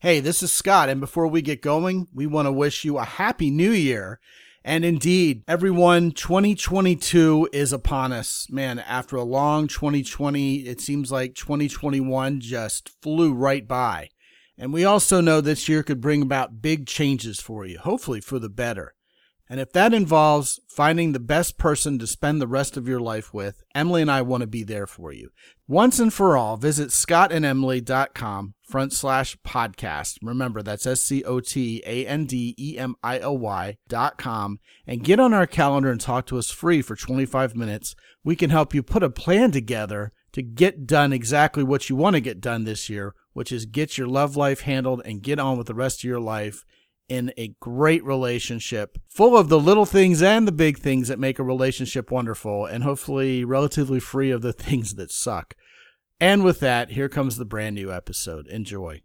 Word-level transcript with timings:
Hey, 0.00 0.20
this 0.20 0.42
is 0.42 0.52
Scott, 0.52 0.88
and 0.88 1.00
before 1.00 1.26
we 1.26 1.42
get 1.42 1.62
going, 1.62 2.08
we 2.12 2.26
want 2.26 2.46
to 2.46 2.52
wish 2.52 2.84
you 2.84 2.98
a 2.98 3.04
happy 3.04 3.50
new 3.50 3.70
year. 3.70 4.20
And 4.64 4.84
indeed, 4.84 5.44
everyone, 5.46 6.10
2022 6.10 7.50
is 7.52 7.72
upon 7.72 8.12
us. 8.12 8.48
Man, 8.50 8.80
after 8.80 9.14
a 9.14 9.22
long 9.22 9.68
2020, 9.68 10.66
it 10.66 10.80
seems 10.80 11.12
like 11.12 11.36
2021 11.36 12.40
just 12.40 12.90
flew 13.00 13.32
right 13.32 13.66
by. 13.68 14.10
And 14.58 14.72
we 14.72 14.84
also 14.84 15.20
know 15.20 15.40
this 15.40 15.68
year 15.68 15.84
could 15.84 16.00
bring 16.00 16.20
about 16.20 16.60
big 16.60 16.88
changes 16.88 17.40
for 17.40 17.64
you, 17.64 17.78
hopefully 17.78 18.20
for 18.20 18.40
the 18.40 18.48
better. 18.48 18.95
And 19.48 19.60
if 19.60 19.72
that 19.72 19.94
involves 19.94 20.60
finding 20.68 21.12
the 21.12 21.20
best 21.20 21.56
person 21.56 21.98
to 21.98 22.06
spend 22.06 22.40
the 22.40 22.48
rest 22.48 22.76
of 22.76 22.88
your 22.88 23.00
life 23.00 23.32
with, 23.32 23.62
Emily 23.74 24.02
and 24.02 24.10
I 24.10 24.22
want 24.22 24.40
to 24.40 24.46
be 24.46 24.64
there 24.64 24.86
for 24.86 25.12
you. 25.12 25.30
Once 25.68 25.98
and 25.98 26.12
for 26.12 26.36
all, 26.36 26.56
visit 26.56 26.88
scottandemily.com 26.88 28.54
front 28.62 28.92
slash 28.92 29.36
podcast. 29.46 30.18
Remember, 30.22 30.62
that's 30.62 30.86
S 30.86 31.02
C 31.02 31.22
O 31.24 31.40
T 31.40 31.82
A 31.86 32.06
N 32.06 32.24
D 32.24 32.54
E 32.58 32.76
M 32.78 32.96
I 33.02 33.20
L 33.20 33.38
Y 33.38 33.76
dot 33.88 34.18
com 34.18 34.58
and 34.86 35.04
get 35.04 35.20
on 35.20 35.32
our 35.32 35.46
calendar 35.46 35.90
and 35.90 36.00
talk 36.00 36.26
to 36.26 36.38
us 36.38 36.50
free 36.50 36.82
for 36.82 36.96
25 36.96 37.54
minutes. 37.54 37.94
We 38.24 38.36
can 38.36 38.50
help 38.50 38.74
you 38.74 38.82
put 38.82 39.02
a 39.02 39.10
plan 39.10 39.52
together 39.52 40.12
to 40.32 40.42
get 40.42 40.86
done 40.86 41.12
exactly 41.12 41.62
what 41.62 41.88
you 41.88 41.96
want 41.96 42.14
to 42.14 42.20
get 42.20 42.40
done 42.40 42.64
this 42.64 42.90
year, 42.90 43.14
which 43.32 43.50
is 43.50 43.64
get 43.64 43.96
your 43.96 44.08
love 44.08 44.36
life 44.36 44.60
handled 44.62 45.02
and 45.04 45.22
get 45.22 45.38
on 45.38 45.56
with 45.56 45.66
the 45.68 45.74
rest 45.74 46.00
of 46.00 46.04
your 46.04 46.20
life 46.20 46.64
in 47.08 47.32
a 47.36 47.54
great 47.60 48.04
relationship 48.04 48.98
full 49.08 49.36
of 49.36 49.48
the 49.48 49.60
little 49.60 49.86
things 49.86 50.22
and 50.22 50.46
the 50.46 50.52
big 50.52 50.78
things 50.78 51.08
that 51.08 51.18
make 51.18 51.38
a 51.38 51.44
relationship 51.44 52.10
wonderful 52.10 52.66
and 52.66 52.82
hopefully 52.82 53.44
relatively 53.44 54.00
free 54.00 54.30
of 54.30 54.42
the 54.42 54.52
things 54.64 54.94
that 54.94 55.10
suck. 55.10 55.54
And 56.18 56.42
with 56.42 56.60
that, 56.60 56.90
here 56.90 57.08
comes 57.08 57.36
the 57.36 57.44
brand 57.44 57.74
new 57.74 57.92
episode. 57.92 58.46
Enjoy. 58.46 59.02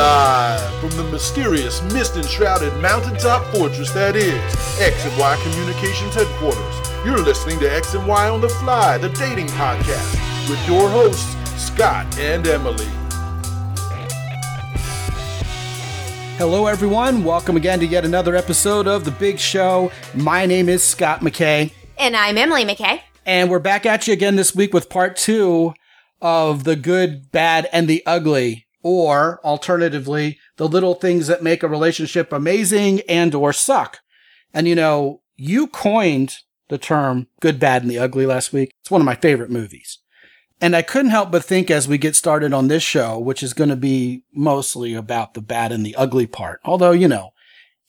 Live 0.00 0.80
from 0.80 0.88
the 0.96 1.04
mysterious 1.12 1.82
mist 1.92 2.16
enshrouded 2.16 2.74
mountaintop 2.80 3.44
fortress 3.54 3.90
that 3.90 4.16
is 4.16 4.32
X 4.80 5.04
and 5.04 5.14
Y 5.18 5.38
Communications 5.42 6.14
headquarters. 6.14 7.04
You're 7.04 7.18
listening 7.18 7.58
to 7.60 7.70
X 7.70 7.92
and 7.92 8.06
Y 8.06 8.28
on 8.30 8.40
the 8.40 8.48
Fly, 8.48 8.96
the 8.96 9.10
dating 9.10 9.48
podcast, 9.48 10.48
with 10.48 10.66
your 10.66 10.88
hosts, 10.88 11.36
Scott 11.62 12.18
and 12.18 12.46
Emily. 12.46 12.86
Hello, 16.38 16.66
everyone. 16.66 17.22
Welcome 17.22 17.58
again 17.58 17.78
to 17.80 17.86
yet 17.86 18.06
another 18.06 18.34
episode 18.34 18.88
of 18.88 19.04
The 19.04 19.10
Big 19.10 19.38
Show. 19.38 19.92
My 20.14 20.46
name 20.46 20.70
is 20.70 20.82
Scott 20.82 21.20
McKay. 21.20 21.72
And 21.98 22.16
I'm 22.16 22.38
Emily 22.38 22.64
McKay. 22.64 23.02
And 23.26 23.50
we're 23.50 23.58
back 23.58 23.84
at 23.84 24.06
you 24.06 24.14
again 24.14 24.36
this 24.36 24.54
week 24.54 24.72
with 24.72 24.88
part 24.88 25.16
two 25.16 25.74
of 26.22 26.64
The 26.64 26.76
Good, 26.76 27.30
Bad, 27.30 27.68
and 27.70 27.86
the 27.86 28.02
Ugly 28.06 28.64
or 28.82 29.40
alternatively, 29.44 30.38
the 30.56 30.68
little 30.68 30.94
things 30.94 31.26
that 31.26 31.42
make 31.42 31.62
a 31.62 31.68
relationship 31.68 32.32
amazing 32.32 33.00
and 33.08 33.34
or 33.34 33.52
suck. 33.52 34.00
And 34.52 34.66
you 34.66 34.74
know, 34.74 35.22
you 35.36 35.66
coined 35.66 36.38
the 36.68 36.78
term 36.78 37.26
good, 37.40 37.58
bad, 37.60 37.82
and 37.82 37.90
the 37.90 37.98
ugly 37.98 38.26
last 38.26 38.52
week. 38.52 38.72
It's 38.80 38.90
one 38.90 39.00
of 39.00 39.06
my 39.06 39.16
favorite 39.16 39.50
movies. 39.50 39.98
And 40.60 40.76
I 40.76 40.82
couldn't 40.82 41.10
help 41.10 41.30
but 41.30 41.44
think 41.44 41.70
as 41.70 41.88
we 41.88 41.98
get 41.98 42.14
started 42.14 42.52
on 42.52 42.68
this 42.68 42.82
show, 42.82 43.18
which 43.18 43.42
is 43.42 43.54
going 43.54 43.70
to 43.70 43.76
be 43.76 44.24
mostly 44.32 44.94
about 44.94 45.34
the 45.34 45.40
bad 45.40 45.72
and 45.72 45.84
the 45.84 45.96
ugly 45.96 46.26
part, 46.26 46.60
although, 46.64 46.92
you 46.92 47.08
know, 47.08 47.32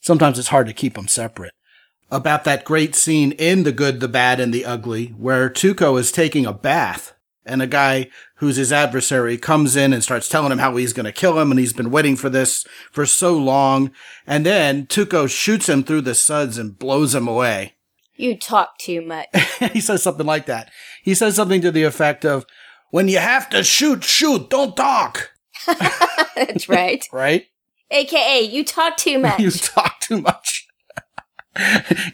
sometimes 0.00 0.38
it's 0.38 0.48
hard 0.48 0.66
to 0.66 0.72
keep 0.72 0.94
them 0.94 1.08
separate, 1.08 1.52
about 2.10 2.44
that 2.44 2.64
great 2.64 2.94
scene 2.94 3.32
in 3.32 3.64
The 3.64 3.72
Good, 3.72 4.00
the 4.00 4.08
Bad, 4.08 4.40
and 4.40 4.52
the 4.52 4.64
Ugly 4.64 5.08
where 5.18 5.50
Tuco 5.50 5.98
is 5.98 6.10
taking 6.10 6.46
a 6.46 6.52
bath 6.52 7.14
and 7.44 7.60
a 7.62 7.66
guy 7.66 8.08
who's 8.36 8.56
his 8.56 8.72
adversary 8.72 9.36
comes 9.36 9.76
in 9.76 9.92
and 9.92 10.02
starts 10.02 10.28
telling 10.28 10.52
him 10.52 10.58
how 10.58 10.76
he's 10.76 10.92
going 10.92 11.06
to 11.06 11.12
kill 11.12 11.38
him 11.40 11.50
and 11.50 11.58
he's 11.58 11.72
been 11.72 11.90
waiting 11.90 12.16
for 12.16 12.28
this 12.28 12.66
for 12.90 13.06
so 13.06 13.36
long. 13.36 13.90
And 14.26 14.46
then 14.46 14.86
Tuco 14.86 15.28
shoots 15.28 15.68
him 15.68 15.82
through 15.82 16.02
the 16.02 16.14
suds 16.14 16.58
and 16.58 16.78
blows 16.78 17.14
him 17.14 17.26
away. 17.26 17.74
You 18.14 18.36
talk 18.36 18.78
too 18.78 19.02
much. 19.02 19.28
he 19.72 19.80
says 19.80 20.02
something 20.02 20.26
like 20.26 20.46
that. 20.46 20.70
He 21.02 21.14
says 21.14 21.34
something 21.34 21.60
to 21.62 21.70
the 21.70 21.82
effect 21.82 22.24
of, 22.24 22.46
when 22.90 23.08
you 23.08 23.18
have 23.18 23.48
to 23.50 23.64
shoot, 23.64 24.04
shoot, 24.04 24.50
don't 24.50 24.76
talk. 24.76 25.32
That's 26.36 26.68
right. 26.68 27.04
right? 27.12 27.46
AKA, 27.90 28.42
you 28.42 28.64
talk 28.64 28.96
too 28.96 29.18
much. 29.18 29.40
you 29.40 29.50
talk 29.50 29.98
too 30.00 30.20
much. 30.20 30.68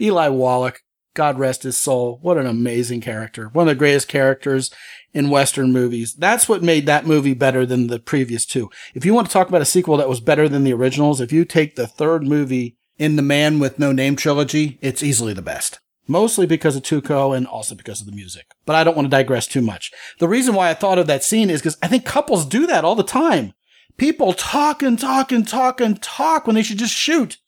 Eli 0.01 0.29
Wallach, 0.29 0.83
God 1.19 1.37
rest 1.37 1.65
his 1.65 1.77
soul. 1.77 2.21
What 2.23 2.39
an 2.39 2.47
amazing 2.47 3.01
character. 3.01 3.49
One 3.49 3.67
of 3.67 3.73
the 3.73 3.79
greatest 3.79 4.07
characters 4.07 4.71
in 5.13 5.31
Western 5.31 5.73
movies. 5.73 6.15
That's 6.15 6.49
what 6.49 6.63
made 6.63 6.87
that 6.87 7.07
movie 7.07 7.35
better 7.35 7.67
than 7.67 7.89
the 7.89 7.99
previous 7.99 8.47
two. 8.47 8.71
If 8.95 9.05
you 9.05 9.13
want 9.15 9.27
to 9.27 9.33
talk 9.33 9.49
about 9.49 9.61
a 9.61 9.65
sequel 9.65 9.97
that 9.97 10.09
was 10.09 10.21
better 10.21 10.49
than 10.49 10.63
the 10.63 10.73
originals, 10.73 11.21
if 11.21 11.33
you 11.33 11.45
take 11.45 11.75
the 11.75 11.89
third 11.89 12.23
movie 12.23 12.77
in 12.99 13.17
the 13.17 13.23
Man 13.23 13.59
with 13.59 13.81
No 13.81 13.91
Name 13.91 14.15
trilogy, 14.15 14.79
it's 14.81 15.03
easily 15.03 15.33
the 15.33 15.43
best. 15.43 15.81
Mostly 16.07 16.47
because 16.47 16.77
of 16.77 16.85
Tuco 16.85 17.37
and 17.37 17.49
also 17.49 17.75
because 17.75 18.01
of 18.01 18.07
the 18.07 18.15
music. 18.15 18.47
But 18.65 18.77
I 18.77 18.85
don't 18.85 18.95
want 18.95 19.07
to 19.07 19.11
digress 19.11 19.49
too 19.49 19.61
much. 19.61 19.91
The 20.21 20.29
reason 20.29 20.55
why 20.55 20.71
I 20.71 20.75
thought 20.75 21.01
of 21.01 21.09
that 21.09 21.25
scene 21.25 21.51
is 21.51 21.61
because 21.61 21.79
I 21.83 21.89
think 21.89 22.05
couples 22.05 22.47
do 22.47 22.65
that 22.69 22.85
all 22.85 22.95
the 22.95 23.03
time. 23.03 23.55
People 23.97 24.35
talk 24.35 24.85
and 24.85 24.97
talk 24.97 25.33
and 25.33 25.49
talk 25.49 25.81
and 25.81 26.01
talk 26.01 26.47
when 26.47 26.55
they 26.55 26.63
should 26.63 26.79
just 26.79 26.95
shoot 26.95 27.39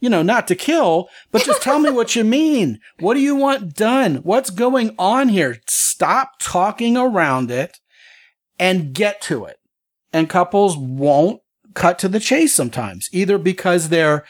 you 0.00 0.08
know, 0.08 0.22
not 0.22 0.48
to 0.48 0.56
kill, 0.56 1.08
but 1.30 1.44
just 1.44 1.62
tell 1.62 1.78
me 1.78 1.90
what 1.90 2.16
you 2.16 2.24
mean. 2.40 2.80
What 2.98 3.14
do 3.14 3.20
you 3.20 3.36
want 3.36 3.74
done? 3.74 4.16
What's 4.16 4.50
going 4.50 4.94
on 4.98 5.28
here? 5.28 5.58
Stop 5.68 6.32
talking 6.40 6.96
around 6.96 7.50
it 7.50 7.78
and 8.58 8.92
get 8.92 9.20
to 9.22 9.44
it. 9.44 9.58
And 10.12 10.28
couples 10.28 10.76
won't 10.76 11.40
cut 11.74 11.98
to 12.00 12.08
the 12.08 12.20
chase 12.20 12.54
sometimes, 12.54 13.08
either 13.12 13.38
because 13.38 13.88
they're 13.88 14.24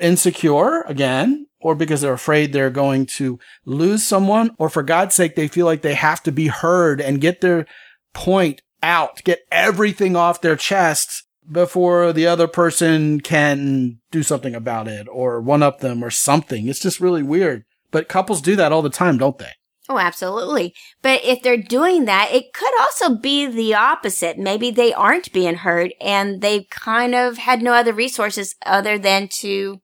insecure 0.00 0.82
again, 0.82 1.46
or 1.60 1.74
because 1.74 2.00
they're 2.00 2.12
afraid 2.12 2.52
they're 2.52 2.70
going 2.70 3.04
to 3.04 3.38
lose 3.64 4.02
someone, 4.02 4.50
or 4.58 4.68
for 4.70 4.82
God's 4.82 5.14
sake, 5.14 5.36
they 5.36 5.46
feel 5.46 5.66
like 5.66 5.82
they 5.82 5.94
have 5.94 6.22
to 6.22 6.32
be 6.32 6.48
heard 6.48 7.00
and 7.00 7.20
get 7.20 7.42
their 7.42 7.66
point 8.14 8.62
out, 8.82 9.22
get 9.24 9.40
everything 9.52 10.16
off 10.16 10.40
their 10.40 10.56
chests 10.56 11.24
before 11.50 12.12
the 12.12 12.26
other 12.26 12.46
person 12.46 13.20
can 13.20 13.98
do 14.10 14.22
something 14.22 14.54
about 14.54 14.88
it 14.88 15.06
or 15.10 15.40
one 15.40 15.62
up 15.62 15.80
them 15.80 16.04
or 16.04 16.10
something. 16.10 16.68
It's 16.68 16.80
just 16.80 17.00
really 17.00 17.22
weird. 17.22 17.64
But 17.90 18.08
couples 18.08 18.40
do 18.40 18.56
that 18.56 18.72
all 18.72 18.82
the 18.82 18.90
time, 18.90 19.18
don't 19.18 19.38
they? 19.38 19.52
Oh, 19.88 19.98
absolutely. 19.98 20.72
But 21.02 21.24
if 21.24 21.42
they're 21.42 21.56
doing 21.56 22.04
that, 22.04 22.30
it 22.30 22.52
could 22.52 22.72
also 22.80 23.16
be 23.16 23.46
the 23.46 23.74
opposite. 23.74 24.38
Maybe 24.38 24.70
they 24.70 24.92
aren't 24.92 25.32
being 25.32 25.56
heard 25.56 25.92
and 26.00 26.40
they 26.40 26.68
kind 26.70 27.12
of 27.12 27.38
had 27.38 27.60
no 27.60 27.72
other 27.72 27.92
resources 27.92 28.54
other 28.64 28.98
than 28.98 29.26
to 29.40 29.80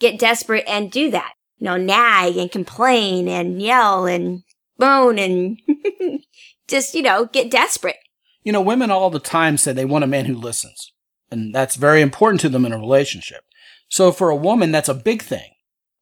get 0.00 0.18
desperate 0.18 0.64
and 0.66 0.90
do 0.90 1.12
that. 1.12 1.34
You 1.58 1.66
know, 1.66 1.76
nag 1.76 2.36
and 2.36 2.50
complain 2.50 3.28
and 3.28 3.62
yell 3.62 4.06
and 4.06 4.42
moan 4.76 5.20
and 5.20 5.60
just, 6.68 6.94
you 6.94 7.02
know, 7.02 7.26
get 7.26 7.48
desperate. 7.48 7.98
You 8.42 8.50
know, 8.50 8.60
women 8.60 8.90
all 8.90 9.08
the 9.08 9.20
time 9.20 9.56
say 9.56 9.72
they 9.72 9.84
want 9.84 10.02
a 10.02 10.08
man 10.08 10.24
who 10.24 10.34
listens. 10.34 10.92
And 11.34 11.52
that's 11.52 11.74
very 11.74 12.00
important 12.00 12.40
to 12.42 12.48
them 12.48 12.64
in 12.64 12.72
a 12.72 12.78
relationship. 12.78 13.42
So 13.88 14.12
for 14.12 14.30
a 14.30 14.36
woman, 14.36 14.70
that's 14.70 14.88
a 14.88 14.94
big 14.94 15.20
thing. 15.20 15.50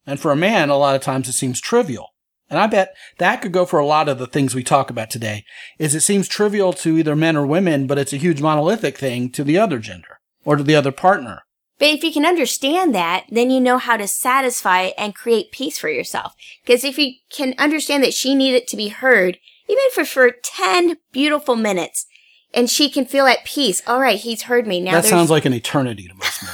And 0.06 0.20
for 0.20 0.31
a 0.31 0.37
man, 0.37 0.69
a 0.69 0.76
lot 0.76 0.94
of 0.94 1.00
times 1.00 1.26
it 1.26 1.32
seems 1.32 1.59
trivial. 1.59 2.09
And 2.50 2.59
I 2.59 2.66
bet 2.66 2.94
that 3.16 3.41
could 3.41 3.53
go 3.53 3.65
for 3.65 3.78
a 3.78 3.87
lot 3.87 4.10
of 4.10 4.19
the 4.19 4.26
things 4.26 4.54
we 4.54 4.62
talk 4.62 4.91
about 4.91 5.09
today, 5.09 5.44
is 5.78 5.94
it 5.94 6.03
seems 6.03 6.28
trivial 6.28 6.75
to 6.75 6.98
either 6.98 7.16
men 7.16 7.34
or 7.34 7.47
women, 7.47 7.87
but 7.87 7.96
it's 7.96 8.12
a 8.12 8.19
huge 8.19 8.43
monolithic 8.43 8.99
thing 8.99 9.31
to 9.31 9.43
the 9.43 9.58
other 9.58 9.79
gender 9.79 10.20
or 10.44 10.56
to 10.56 10.62
the 10.62 10.75
other 10.75 10.93
partner. 10.93 11.40
But 11.79 11.88
if 11.88 12.05
you 12.05 12.12
can 12.12 12.26
understand 12.26 12.94
that, 12.94 13.25
then 13.31 13.50
you 13.50 13.58
know 13.58 13.79
how 13.79 13.96
to 13.96 14.06
satisfy 14.06 14.90
and 14.99 15.14
create 15.14 15.50
peace 15.50 15.79
for 15.79 15.88
yourself. 15.88 16.34
Because 16.62 16.84
if 16.84 16.99
you 16.99 17.14
can 17.34 17.55
understand 17.56 18.05
that 18.05 18.12
she 18.12 18.34
needed 18.34 18.69
to 18.69 18.76
be 18.76 18.88
heard, 18.88 19.38
even 19.67 19.84
for, 19.94 20.05
for 20.05 20.31
10 20.31 20.99
beautiful 21.11 21.56
minutes, 21.56 22.06
and 22.54 22.69
she 22.69 22.90
can 22.90 23.04
feel 23.04 23.26
at 23.26 23.44
peace. 23.44 23.82
All 23.87 24.00
right, 24.00 24.19
he's 24.19 24.43
heard 24.43 24.66
me 24.66 24.81
now. 24.81 24.93
That 24.93 25.04
sounds 25.04 25.31
like 25.31 25.44
an 25.44 25.54
eternity 25.54 26.08
to 26.08 26.14
most 26.14 26.43
men. 26.43 26.52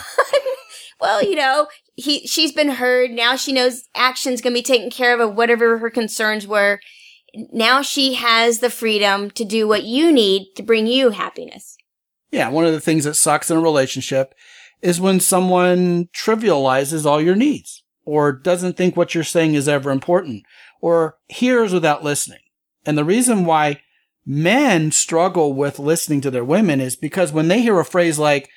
well, 1.01 1.23
you 1.23 1.35
know, 1.35 1.69
he 1.97 2.27
she's 2.27 2.53
been 2.53 2.71
heard. 2.71 3.11
Now 3.11 3.37
she 3.37 3.53
knows 3.53 3.89
action's 3.95 4.41
going 4.41 4.53
to 4.53 4.59
be 4.59 4.63
taken 4.63 4.91
care 4.91 5.15
of 5.15 5.21
of 5.21 5.37
whatever 5.37 5.79
her 5.79 5.91
concerns 5.91 6.47
were. 6.47 6.81
Now 7.35 7.83
she 7.83 8.15
has 8.15 8.61
the 8.61 8.71
freedom 8.71 9.31
to 9.33 9.45
do 9.45 9.69
what 9.69 9.85
you 9.85 10.13
need 10.13 10.55
to 10.57 10.63
bring 10.63 10.87
you 10.87 11.11
happiness. 11.11 11.77
Yeah, 12.31 12.49
one 12.49 12.65
of 12.65 12.73
the 12.73 12.81
things 12.81 13.05
that 13.05 13.15
sucks 13.15 13.51
in 13.51 13.57
a 13.57 13.61
relationship 13.61 14.35
is 14.83 15.01
when 15.01 15.19
someone 15.21 16.09
trivializes 16.15 17.05
all 17.05 17.21
your 17.21 17.35
needs 17.35 17.83
or 18.05 18.33
doesn't 18.33 18.77
think 18.77 18.97
what 18.97 19.15
you're 19.15 19.25
saying 19.25 19.55
is 19.55 19.69
ever 19.69 19.91
important 19.91 20.45
or 20.81 21.17
hears 21.29 21.73
without 21.73 22.05
listening. 22.05 22.39
And 22.87 22.97
the 22.97 23.05
reason 23.05 23.45
why 23.45 23.81
men 24.29 24.93
struggle 24.93 25.55
with 25.55 25.79
listening 25.79 26.21
to 26.21 26.31
their 26.31 26.45
women 26.45 26.83
is 26.83 26.97
because 26.97 27.33
when 27.33 27.49
they 27.49 27.63
hear 27.63 27.81
a 27.81 27.85
phrase 27.85 28.19
like, 28.19 28.51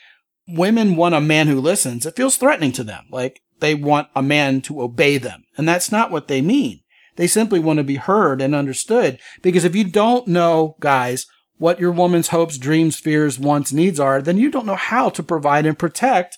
women 0.46 0.98
want 0.98 1.16
a 1.16 1.22
man 1.22 1.48
who 1.48 1.62
listens, 1.62 2.06
it 2.06 2.16
feels 2.16 2.36
threatening 2.36 2.74
to 2.74 2.84
them. 2.84 3.06
Like 3.10 3.42
they 3.62 3.74
want 3.74 4.10
a 4.14 4.22
man 4.22 4.60
to 4.64 4.82
obey 4.82 5.18
them. 5.18 5.46
And 5.58 5.68
that's 5.68 5.90
not 5.92 6.12
what 6.12 6.28
they 6.28 6.42
mean. 6.42 6.82
They 7.16 7.26
simply 7.26 7.60
want 7.60 7.78
to 7.78 7.84
be 7.84 7.96
heard 7.96 8.42
and 8.42 8.54
understood. 8.54 9.20
Because 9.42 9.64
if 9.64 9.74
you 9.74 9.86
don't 9.86 10.28
know, 10.28 10.76
guys, 10.82 11.26
what 11.58 11.80
your 11.80 11.92
woman's 11.92 12.30
hopes, 12.30 12.58
dreams, 12.58 13.00
fears, 13.00 13.40
wants, 13.40 13.72
needs 13.72 14.00
are, 14.00 14.22
then 14.22 14.38
you 14.38 14.52
don't 14.52 14.66
know 14.66 14.76
how 14.76 15.10
to 15.10 15.24
provide 15.24 15.66
and 15.66 15.80
protect 15.80 16.38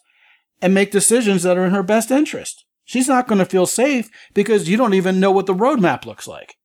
and 0.61 0.73
make 0.73 0.91
decisions 0.91 1.41
that 1.41 1.57
are 1.57 1.65
in 1.65 1.71
her 1.71 1.83
best 1.83 2.11
interest. 2.11 2.65
She's 2.85 3.07
not 3.07 3.27
going 3.27 3.39
to 3.39 3.45
feel 3.45 3.65
safe 3.65 4.09
because 4.33 4.69
you 4.69 4.77
don't 4.77 4.93
even 4.93 5.19
know 5.19 5.31
what 5.31 5.47
the 5.47 5.55
roadmap 5.55 6.05
looks 6.05 6.27
like. 6.27 6.55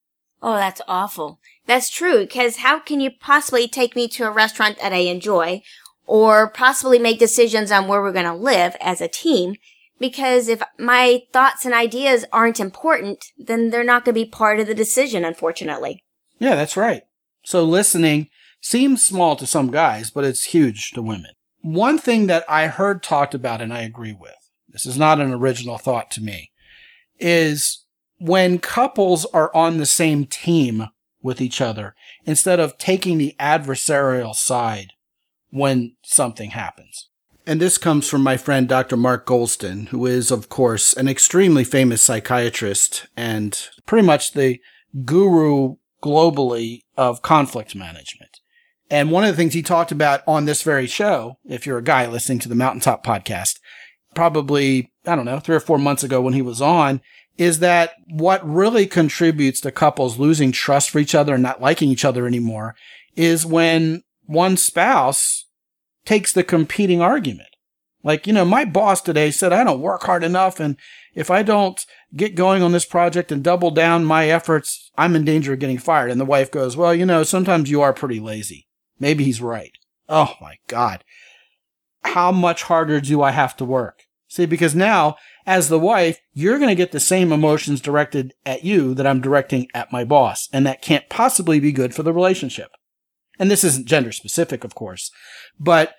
Oh, 0.43 0.55
that's 0.55 0.81
awful. 0.87 1.41
That's 1.67 1.91
true, 1.91 2.21
because 2.21 2.57
how 2.59 2.79
can 2.79 3.01
you 3.01 3.11
possibly 3.11 3.69
take 3.69 3.97
me 3.97 4.09
to 4.09 4.27
a 4.27 4.31
restaurant 4.31 4.79
that 4.79 4.93
I 4.93 4.99
enjoy 4.99 5.63
or 6.07 6.49
possibly 6.49 6.99
make 6.99 7.19
decisions 7.19 7.71
on 7.71 7.89
where 7.89 8.01
we're 8.01 8.13
going 8.13 8.25
to 8.25 8.35
live 8.35 8.77
as 8.81 9.01
a 9.01 9.09
team? 9.09 9.57
Because 9.99 10.49
if 10.49 10.63
my 10.79 11.23
thoughts 11.33 11.65
and 11.65 11.75
ideas 11.75 12.25
aren't 12.33 12.61
important, 12.61 13.27
then 13.37 13.71
they're 13.71 13.83
not 13.83 14.05
going 14.05 14.15
to 14.15 14.21
be 14.21 14.31
part 14.31 14.61
of 14.61 14.67
the 14.67 14.75
decision, 14.75 15.25
unfortunately. 15.25 16.05
Yeah, 16.39 16.55
that's 16.55 16.77
right. 16.77 17.03
So 17.45 17.65
listening 17.65 18.29
seems 18.61 19.05
small 19.05 19.35
to 19.37 19.47
some 19.47 19.71
guys, 19.71 20.11
but 20.11 20.25
it's 20.25 20.45
huge 20.45 20.93
to 20.93 21.03
women. 21.03 21.33
One 21.63 21.99
thing 21.99 22.29
that 22.29 22.45
I 22.49 22.69
heard 22.69 23.03
talked 23.03 23.35
about 23.35 23.61
and 23.61 23.73
I 23.73 23.81
agree 23.81 24.17
with, 24.19 24.37
this 24.69 24.87
is 24.87 24.97
not 24.97 25.21
an 25.21 25.33
original 25.35 25.79
thought 25.79 26.11
to 26.13 26.23
me, 26.23 26.53
is 27.19 27.85
when 28.19 28.59
couples 28.59 29.25
are 29.27 29.55
on 29.55 29.79
the 29.79 29.87
same 29.87 30.27
team 30.27 30.89
with 31.23 31.41
each 31.41 31.61
other 31.61 31.95
instead 32.25 32.61
of 32.61 32.79
taking 32.79 33.19
the 33.19 33.35
adversarial 33.41 34.35
side 34.35 34.93
when 35.51 35.95
something 36.03 36.51
happens. 36.51 37.09
And 37.47 37.61
this 37.61 37.79
comes 37.79 38.09
from 38.09 38.23
my 38.23 38.37
friend 38.37 38.69
Dr. 38.69 38.97
Mark 38.97 39.27
Goulston, 39.27 39.89
who 39.89 40.05
is, 40.05 40.31
of 40.31 40.51
course, 40.51 40.93
an 40.93 41.09
extremely 41.09 41.65
famous 41.65 42.03
psychiatrist 42.03 43.07
and 43.17 43.59
pretty 43.87 44.07
much 44.07 44.33
the 44.33 44.61
guru 45.05 45.77
globally 46.03 46.83
of 46.97 47.23
conflict 47.23 47.75
management. 47.75 48.41
And 48.91 49.11
one 49.11 49.25
of 49.25 49.31
the 49.31 49.37
things 49.37 49.55
he 49.55 49.63
talked 49.63 49.93
about 49.93 50.23
on 50.27 50.45
this 50.45 50.63
very 50.63 50.87
show, 50.87 51.39
if 51.47 51.67
you're 51.67 51.79
a 51.79 51.83
guy 51.83 52.07
listening 52.07 52.39
to 52.41 52.49
the 52.49 52.55
Mountaintop 52.55 53.05
podcast, 53.05 53.59
probably, 54.15 54.93
I 55.07 55.17
don't 55.17 55.27
know, 55.27 55.41
three 55.41 55.57
or 55.57 55.61
four 55.61 55.79
months 55.79 56.03
ago 56.03 56.21
when 56.21 56.35
he 56.35 56.43
was 56.43 56.61
on, 56.61 57.01
is 57.39 57.61
that 57.61 57.93
what 58.11 58.47
really 58.47 58.87
contributes 58.87 59.61
to 59.61 59.71
couples 59.71 60.19
losing 60.19 60.53
trust 60.53 60.91
for 60.91 60.99
each 60.99 61.15
other 61.15 61.35
and 61.35 61.43
not 61.43 61.63
liking 61.63 61.89
each 61.89 62.05
other 62.05 62.27
anymore 62.27 62.75
is 63.17 63.47
when 63.47 64.03
one 64.27 64.57
spouse 64.57 65.47
takes 66.05 66.33
the 66.33 66.43
competing 66.43 67.01
argument. 67.01 67.49
Like, 68.03 68.27
you 68.27 68.33
know, 68.33 68.45
my 68.45 68.65
boss 68.65 69.01
today 69.01 69.31
said 69.31 69.53
I 69.53 69.65
don't 69.65 69.81
work 69.81 70.03
hard 70.03 70.25
enough. 70.25 70.61
And 70.61 70.77
if 71.15 71.31
I 71.31 71.43
don't 71.43 71.85
get 72.15 72.35
going 72.35 72.63
on 72.63 72.73
this 72.73 72.85
project 72.85 73.31
and 73.31 73.43
double 73.43 73.71
down 73.71 74.05
my 74.05 74.29
efforts, 74.29 74.91
I'm 74.97 75.15
in 75.15 75.25
danger 75.25 75.53
of 75.53 75.59
getting 75.59 75.79
fired. 75.79 76.11
And 76.11 76.21
the 76.21 76.25
wife 76.25 76.51
goes, 76.51 76.77
well, 76.77 76.95
you 76.95 77.07
know, 77.07 77.23
sometimes 77.23 77.71
you 77.71 77.81
are 77.83 77.93
pretty 77.93 78.21
lazy. 78.21 78.67
Maybe 78.99 79.25
he's 79.25 79.41
right. 79.41 79.73
Oh 80.09 80.35
my 80.41 80.57
God. 80.67 81.05
How 82.05 82.33
much 82.33 82.65
harder 82.65 83.01
do 83.01 83.23
I 83.23 83.31
have 83.31 83.57
to 83.59 83.65
work? 83.65 84.05
See, 84.29 84.47
because 84.47 84.75
now 84.75 85.17
as 85.49 85.71
the 85.71 85.79
wife, 85.79 86.21
you're 86.35 86.59
going 86.59 86.69
to 86.69 86.75
get 86.75 86.93
the 86.93 87.01
same 87.01 87.33
emotions 87.33 87.81
directed 87.81 88.35
at 88.45 88.65
you 88.65 88.93
that 88.93 89.07
I'm 89.07 89.23
directing 89.23 89.67
at 89.73 89.91
my 89.91 90.05
boss. 90.05 90.47
And 90.53 90.67
that 90.67 90.83
can't 90.83 91.09
possibly 91.09 91.59
be 91.59 91.73
good 91.73 91.95
for 91.95 92.03
the 92.03 92.13
relationship. 92.13 92.71
And 93.39 93.51
this 93.51 93.65
isn't 93.65 93.89
gender 93.89 94.13
specific, 94.13 94.63
of 94.63 94.75
course, 94.75 95.11
but 95.59 95.95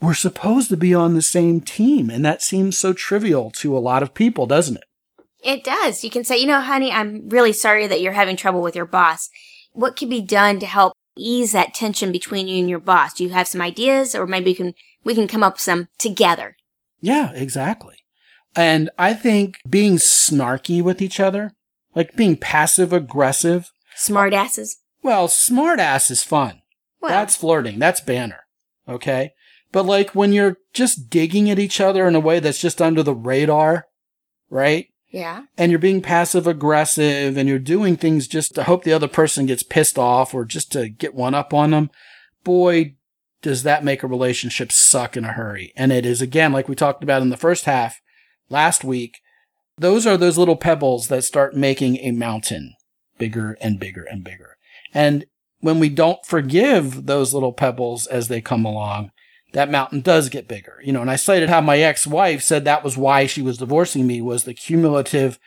we're 0.00 0.14
supposed 0.14 0.68
to 0.68 0.76
be 0.76 0.94
on 0.94 1.14
the 1.14 1.22
same 1.22 1.60
team. 1.60 2.10
And 2.10 2.24
that 2.24 2.42
seems 2.42 2.78
so 2.78 2.92
trivial 2.92 3.50
to 3.56 3.76
a 3.76 3.80
lot 3.80 4.04
of 4.04 4.14
people, 4.14 4.46
doesn't 4.46 4.76
it? 4.76 4.84
It 5.42 5.64
does. 5.64 6.04
You 6.04 6.10
can 6.10 6.22
say, 6.22 6.38
you 6.38 6.46
know, 6.46 6.60
honey, 6.60 6.92
I'm 6.92 7.28
really 7.28 7.52
sorry 7.52 7.88
that 7.88 8.00
you're 8.00 8.12
having 8.12 8.36
trouble 8.36 8.62
with 8.62 8.76
your 8.76 8.86
boss. 8.86 9.30
What 9.72 9.96
can 9.96 10.08
be 10.08 10.20
done 10.20 10.60
to 10.60 10.66
help 10.66 10.92
ease 11.16 11.50
that 11.52 11.74
tension 11.74 12.12
between 12.12 12.46
you 12.46 12.60
and 12.60 12.70
your 12.70 12.78
boss? 12.78 13.14
Do 13.14 13.24
you 13.24 13.30
have 13.30 13.48
some 13.48 13.60
ideas 13.60 14.14
or 14.14 14.28
maybe 14.28 14.52
we 14.52 14.54
can, 14.54 14.74
we 15.02 15.16
can 15.16 15.26
come 15.26 15.42
up 15.42 15.54
with 15.54 15.60
some 15.60 15.88
together? 15.98 16.56
Yeah, 17.00 17.32
exactly. 17.32 17.96
And 18.56 18.90
I 18.98 19.14
think 19.14 19.58
being 19.68 19.96
snarky 19.96 20.82
with 20.82 21.00
each 21.00 21.20
other, 21.20 21.52
like 21.94 22.16
being 22.16 22.36
passive 22.36 22.92
aggressive. 22.92 23.70
Smart 23.94 24.32
asses. 24.32 24.78
Well, 25.02 25.28
smart 25.28 25.80
ass 25.80 26.10
is 26.10 26.22
fun. 26.22 26.62
Well, 27.00 27.10
That's 27.10 27.36
flirting. 27.36 27.78
That's 27.78 28.00
banner. 28.00 28.40
Okay. 28.88 29.32
But 29.72 29.86
like 29.86 30.14
when 30.14 30.32
you're 30.32 30.56
just 30.72 31.08
digging 31.10 31.48
at 31.50 31.58
each 31.58 31.80
other 31.80 32.06
in 32.06 32.14
a 32.14 32.20
way 32.20 32.40
that's 32.40 32.60
just 32.60 32.82
under 32.82 33.02
the 33.02 33.14
radar, 33.14 33.86
right? 34.48 34.88
Yeah. 35.10 35.44
And 35.56 35.70
you're 35.70 35.78
being 35.78 36.02
passive 36.02 36.46
aggressive 36.46 37.36
and 37.36 37.48
you're 37.48 37.58
doing 37.58 37.96
things 37.96 38.28
just 38.28 38.54
to 38.54 38.64
hope 38.64 38.84
the 38.84 38.92
other 38.92 39.08
person 39.08 39.46
gets 39.46 39.62
pissed 39.62 39.98
off 39.98 40.34
or 40.34 40.44
just 40.44 40.72
to 40.72 40.88
get 40.88 41.14
one 41.14 41.34
up 41.34 41.54
on 41.54 41.70
them. 41.70 41.90
Boy, 42.44 42.94
does 43.42 43.62
that 43.62 43.84
make 43.84 44.02
a 44.02 44.08
relationship 44.08 44.70
suck 44.70 45.16
in 45.16 45.24
a 45.24 45.32
hurry. 45.32 45.72
And 45.76 45.92
it 45.92 46.04
is 46.04 46.20
again, 46.20 46.52
like 46.52 46.68
we 46.68 46.74
talked 46.74 47.02
about 47.02 47.22
in 47.22 47.30
the 47.30 47.36
first 47.36 47.64
half, 47.64 48.00
last 48.50 48.84
week, 48.84 49.20
those 49.78 50.06
are 50.06 50.16
those 50.16 50.36
little 50.36 50.56
pebbles 50.56 51.08
that 51.08 51.24
start 51.24 51.56
making 51.56 51.96
a 51.98 52.10
mountain 52.10 52.74
bigger 53.18 53.56
and 53.60 53.78
bigger 53.80 54.02
and 54.02 54.22
bigger. 54.22 54.56
And 54.92 55.24
when 55.60 55.78
we 55.78 55.88
don't 55.88 56.24
forgive 56.26 57.06
those 57.06 57.32
little 57.32 57.52
pebbles 57.52 58.06
as 58.06 58.28
they 58.28 58.40
come 58.40 58.64
along, 58.64 59.12
that 59.52 59.70
mountain 59.70 60.00
does 60.00 60.28
get 60.28 60.48
bigger. 60.48 60.80
You 60.82 60.92
know, 60.92 61.00
and 61.00 61.10
I 61.10 61.16
cited 61.16 61.48
how 61.48 61.60
my 61.60 61.78
ex-wife 61.78 62.42
said 62.42 62.64
that 62.64 62.84
was 62.84 62.96
why 62.96 63.26
she 63.26 63.42
was 63.42 63.58
divorcing 63.58 64.06
me 64.06 64.20
was 64.20 64.44
the 64.44 64.54
cumulative 64.54 65.38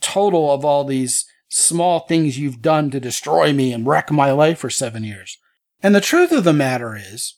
total 0.00 0.52
of 0.52 0.64
all 0.64 0.84
these 0.84 1.24
small 1.48 2.00
things 2.00 2.38
you've 2.38 2.62
done 2.62 2.90
to 2.90 3.00
destroy 3.00 3.52
me 3.52 3.72
and 3.72 3.86
wreck 3.86 4.10
my 4.10 4.32
life 4.32 4.58
for 4.58 4.70
seven 4.70 5.04
years. 5.04 5.38
And 5.82 5.94
the 5.94 6.00
truth 6.00 6.32
of 6.32 6.44
the 6.44 6.52
matter 6.52 6.96
is, 6.96 7.34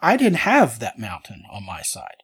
I 0.00 0.16
didn't 0.16 0.38
have 0.38 0.78
that 0.80 0.98
mountain 0.98 1.44
on 1.50 1.64
my 1.64 1.82
side. 1.82 2.22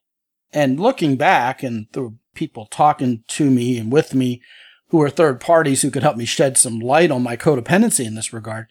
And 0.53 0.81
looking 0.81 1.17
back 1.17 1.63
and 1.63 1.93
through 1.93 2.19
people 2.35 2.67
talking 2.67 3.25
to 3.29 3.51
me 3.51 3.79
and 3.79 3.93
with 3.93 4.15
me 4.15 4.41
who 4.89 5.03
are 5.03 5.11
third 5.11 5.41
parties 5.41 5.83
who 5.83 5.91
could 5.91 6.03
help 6.03 6.17
me 6.17 6.25
shed 6.25 6.57
some 6.57 6.79
light 6.79 7.11
on 7.11 7.23
my 7.23 7.37
codependency 7.37 8.07
in 8.07 8.15
this 8.15 8.33
regard, 8.33 8.67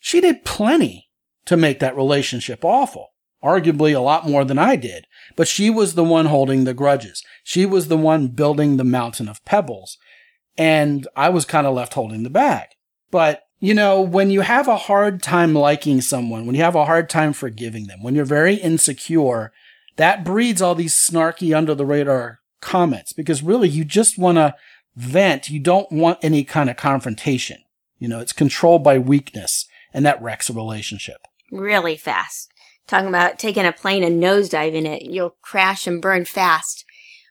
she 0.00 0.20
did 0.20 0.44
plenty 0.44 1.10
to 1.44 1.56
make 1.56 1.80
that 1.80 1.96
relationship 1.96 2.64
awful. 2.64 3.08
Arguably 3.42 3.94
a 3.94 4.00
lot 4.00 4.28
more 4.28 4.44
than 4.44 4.58
I 4.58 4.76
did. 4.76 5.06
But 5.36 5.46
she 5.46 5.70
was 5.70 5.94
the 5.94 6.04
one 6.04 6.26
holding 6.26 6.64
the 6.64 6.74
grudges. 6.74 7.22
She 7.44 7.66
was 7.66 7.88
the 7.88 7.96
one 7.96 8.28
building 8.28 8.76
the 8.76 8.84
mountain 8.84 9.28
of 9.28 9.44
pebbles. 9.44 9.96
And 10.56 11.06
I 11.14 11.28
was 11.28 11.44
kind 11.44 11.66
of 11.66 11.74
left 11.74 11.94
holding 11.94 12.24
the 12.24 12.30
bag. 12.30 12.68
But, 13.10 13.42
you 13.60 13.74
know, 13.74 14.00
when 14.00 14.30
you 14.30 14.40
have 14.40 14.66
a 14.66 14.76
hard 14.76 15.22
time 15.22 15.54
liking 15.54 16.00
someone, 16.00 16.46
when 16.46 16.56
you 16.56 16.62
have 16.62 16.74
a 16.74 16.84
hard 16.84 17.08
time 17.08 17.32
forgiving 17.32 17.86
them, 17.86 18.02
when 18.02 18.14
you're 18.14 18.24
very 18.24 18.56
insecure 18.56 19.52
that 19.98 20.24
breeds 20.24 20.62
all 20.62 20.74
these 20.74 20.94
snarky 20.94 21.54
under 21.54 21.74
the 21.74 21.84
radar 21.84 22.40
comments 22.60 23.12
because 23.12 23.42
really 23.42 23.68
you 23.68 23.84
just 23.84 24.16
want 24.16 24.36
to 24.36 24.54
vent. 24.96 25.50
You 25.50 25.60
don't 25.60 25.90
want 25.92 26.18
any 26.22 26.44
kind 26.44 26.70
of 26.70 26.76
confrontation. 26.76 27.58
You 27.98 28.08
know, 28.08 28.20
it's 28.20 28.32
controlled 28.32 28.82
by 28.82 28.98
weakness 28.98 29.66
and 29.92 30.06
that 30.06 30.22
wrecks 30.22 30.48
a 30.48 30.52
relationship. 30.52 31.18
Really 31.50 31.96
fast. 31.96 32.52
Talking 32.86 33.08
about 33.08 33.38
taking 33.38 33.66
a 33.66 33.72
plane 33.72 34.04
and 34.04 34.22
nosediving 34.22 34.86
it, 34.86 35.02
you'll 35.02 35.36
crash 35.42 35.86
and 35.86 36.00
burn 36.00 36.24
fast. 36.24 36.84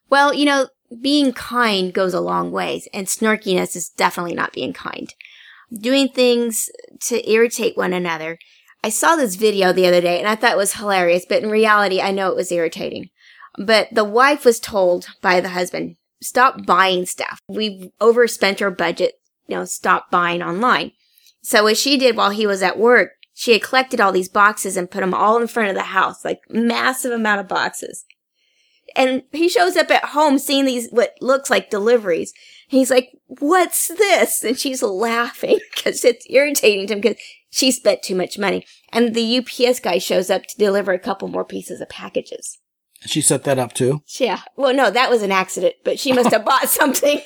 Well, 0.10 0.34
you 0.34 0.46
know, 0.46 0.68
being 1.02 1.32
kind 1.32 1.94
goes 1.94 2.14
a 2.14 2.22
long 2.22 2.52
ways 2.52 2.88
and 2.94 3.08
snarkiness 3.08 3.76
is 3.76 3.90
definitely 3.90 4.36
not 4.36 4.54
being 4.54 4.74
kind. 4.74 5.14
Doing 5.74 6.10
things 6.10 6.70
to 7.02 7.30
irritate 7.30 7.78
one 7.78 7.94
another 7.94 8.38
I 8.88 8.90
saw 8.90 9.18
this 9.18 9.36
video 9.36 9.74
the 9.74 9.86
other 9.86 10.00
day 10.00 10.18
and 10.18 10.30
I 10.30 10.36
thought 10.36 10.54
it 10.54 10.58
was 10.58 10.76
hilarious, 10.76 11.26
but 11.28 11.44
in 11.44 11.50
reality, 11.50 12.00
I 12.00 12.12
know 12.12 12.30
it 12.30 12.38
was 12.38 12.54
irritating. 12.54 13.10
But 13.58 13.90
the 13.92 14.06
wife 14.06 14.46
was 14.46 14.62
told 14.62 15.10
by 15.22 15.42
the 15.42 15.50
husband, 15.50 15.98
stop 16.22 16.66
buying 16.66 17.06
stuff. 17.06 17.42
We've 17.50 17.90
overspent 18.00 18.62
our 18.62 18.72
budget. 18.72 19.16
You 19.46 19.58
know, 19.58 19.66
stop 19.66 20.10
buying 20.10 20.42
online. 20.42 20.94
So 21.42 21.64
what 21.64 21.76
she 21.76 21.98
did 21.98 22.16
while 22.16 22.30
he 22.30 22.48
was 22.48 22.64
at 22.64 22.80
work, 22.80 23.10
she 23.34 23.52
had 23.52 23.62
collected 23.62 24.00
all 24.00 24.14
these 24.14 24.30
boxes 24.30 24.78
and 24.78 24.90
put 24.90 25.02
them 25.02 25.14
all 25.14 25.38
in 25.42 25.48
front 25.48 25.68
of 25.68 25.76
the 25.76 25.82
house, 25.82 26.24
like 26.24 26.40
massive 26.50 27.12
amount 27.12 27.42
of 27.42 27.50
boxes. 27.50 28.06
And 28.96 29.24
he 29.34 29.50
shows 29.50 29.76
up 29.76 29.92
at 29.92 30.06
home 30.06 30.40
seeing 30.40 30.64
these, 30.64 30.90
what 30.92 31.14
looks 31.20 31.50
like 31.50 31.70
deliveries. 31.70 32.34
He's 32.70 32.90
like, 32.90 33.10
what's 33.28 33.90
this? 33.90 34.46
And 34.46 34.58
she's 34.58 34.82
laughing 34.82 35.60
because 35.76 36.06
it's 36.06 36.26
irritating 36.30 36.88
to 36.88 36.94
him 36.94 37.02
because 37.02 37.18
she 37.58 37.72
spent 37.72 38.04
too 38.04 38.16
much 38.16 38.38
money. 38.38 38.66
And 38.94 39.16
the 39.16 39.40
UPS 39.40 39.80
guy 39.80 39.98
shows 39.98 40.30
up 40.30 40.46
to 40.46 40.58
deliver 40.58 40.94
a 40.94 41.00
couple 41.00 41.28
more 41.28 41.44
pieces 41.44 41.82
of 41.82 41.90
packages. 41.90 42.60
She 43.02 43.22
set 43.22 43.44
that 43.44 43.60
up 43.60 43.74
too? 43.74 44.02
Yeah. 44.20 44.42
Well, 44.56 44.74
no, 44.74 44.90
that 44.92 45.10
was 45.10 45.22
an 45.22 45.32
accident, 45.32 45.76
but 45.84 46.00
she 46.00 46.14
must 46.14 46.32
have 46.32 46.46
bought 46.46 46.70
something. 46.70 47.22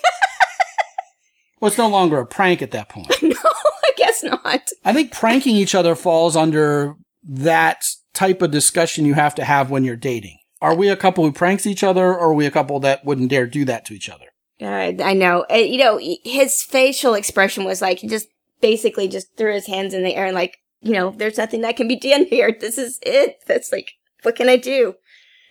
well, 1.60 1.68
it's 1.68 1.78
no 1.78 1.88
longer 1.88 2.20
a 2.20 2.26
prank 2.26 2.62
at 2.62 2.72
that 2.72 2.90
point. 2.90 3.14
no, 3.22 3.36
I 3.44 3.92
guess 3.98 4.24
not. 4.24 4.70
I 4.84 4.94
think 4.94 5.12
pranking 5.12 5.56
each 5.56 5.76
other 5.76 5.96
falls 5.96 6.36
under 6.36 6.96
that 7.24 7.86
type 8.14 8.42
of 8.42 8.52
discussion 8.52 9.06
you 9.06 9.14
have 9.14 9.36
to 9.36 9.44
have 9.44 9.70
when 9.70 9.84
you're 9.84 9.96
dating. 9.96 10.38
Are 10.62 10.76
we 10.76 10.90
a 10.90 10.98
couple 10.98 11.24
who 11.24 11.32
pranks 11.32 11.66
each 11.66 11.84
other 11.84 12.06
or 12.06 12.20
are 12.20 12.34
we 12.34 12.46
a 12.46 12.52
couple 12.52 12.80
that 12.82 13.04
wouldn't 13.04 13.30
dare 13.30 13.48
do 13.48 13.66
that 13.66 13.86
to 13.86 13.94
each 13.94 14.10
other? 14.10 14.26
Uh, 14.62 14.94
I 15.04 15.14
know. 15.14 15.46
Uh, 15.52 15.56
you 15.56 15.78
know, 15.78 16.00
his 16.24 16.62
facial 16.62 17.16
expression 17.16 17.64
was 17.64 17.82
like 17.82 18.00
just 18.02 18.28
basically 18.62 19.08
just 19.08 19.36
threw 19.38 19.54
his 19.54 19.68
hands 19.68 19.94
in 19.94 20.04
the 20.04 20.16
air 20.16 20.26
and 20.26 20.36
like, 20.36 20.58
you 20.82 20.94
know, 20.94 21.12
there's 21.12 21.38
nothing 21.38 21.62
that 21.62 21.78
can 21.78 21.88
be 21.88 21.96
done 21.98 22.26
here. 22.26 22.56
This 22.60 22.78
is 22.78 23.00
it. 23.02 23.38
That's 23.48 23.72
like, 23.72 23.92
what 24.24 24.36
can 24.36 24.50
I 24.50 24.58
do? 24.58 24.96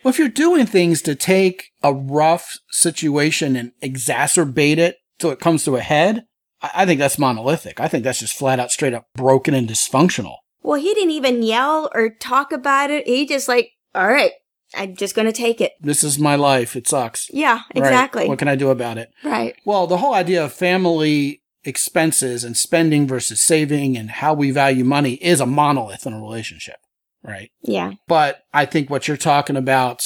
Well, 0.03 0.11
if 0.11 0.17
you're 0.19 0.29
doing 0.29 0.65
things 0.65 1.01
to 1.03 1.15
take 1.15 1.71
a 1.83 1.93
rough 1.93 2.57
situation 2.71 3.55
and 3.55 3.71
exacerbate 3.83 4.77
it 4.77 4.97
till 5.19 5.29
it 5.29 5.39
comes 5.39 5.63
to 5.65 5.75
a 5.75 5.81
head, 5.81 6.25
I 6.61 6.85
think 6.85 6.99
that's 6.99 7.19
monolithic. 7.19 7.79
I 7.79 7.87
think 7.87 8.03
that's 8.03 8.19
just 8.19 8.37
flat 8.37 8.59
out 8.59 8.71
straight 8.71 8.93
up 8.93 9.07
broken 9.15 9.53
and 9.53 9.67
dysfunctional. 9.67 10.37
Well, 10.63 10.79
he 10.79 10.93
didn't 10.93 11.11
even 11.11 11.43
yell 11.43 11.89
or 11.93 12.09
talk 12.09 12.51
about 12.51 12.91
it. 12.91 13.07
He 13.07 13.25
just 13.25 13.47
like, 13.47 13.71
all 13.95 14.07
right, 14.07 14.31
I'm 14.75 14.95
just 14.95 15.15
going 15.15 15.25
to 15.25 15.31
take 15.31 15.59
it. 15.59 15.73
This 15.81 16.03
is 16.03 16.19
my 16.19 16.35
life. 16.35 16.75
It 16.75 16.87
sucks. 16.87 17.27
Yeah, 17.31 17.61
exactly. 17.71 18.21
Right. 18.21 18.29
What 18.29 18.39
can 18.39 18.47
I 18.47 18.55
do 18.55 18.69
about 18.69 18.97
it? 18.97 19.09
Right. 19.23 19.55
Well, 19.65 19.87
the 19.87 19.97
whole 19.97 20.13
idea 20.13 20.45
of 20.45 20.53
family 20.53 21.40
expenses 21.63 22.43
and 22.43 22.57
spending 22.57 23.07
versus 23.07 23.41
saving 23.41 23.97
and 23.97 24.09
how 24.09 24.33
we 24.33 24.51
value 24.51 24.83
money 24.83 25.13
is 25.15 25.39
a 25.39 25.45
monolith 25.45 26.05
in 26.05 26.13
a 26.13 26.19
relationship. 26.21 26.77
Right. 27.23 27.51
Yeah. 27.61 27.93
But 28.07 28.43
I 28.53 28.65
think 28.65 28.89
what 28.89 29.07
you're 29.07 29.17
talking 29.17 29.55
about 29.55 30.03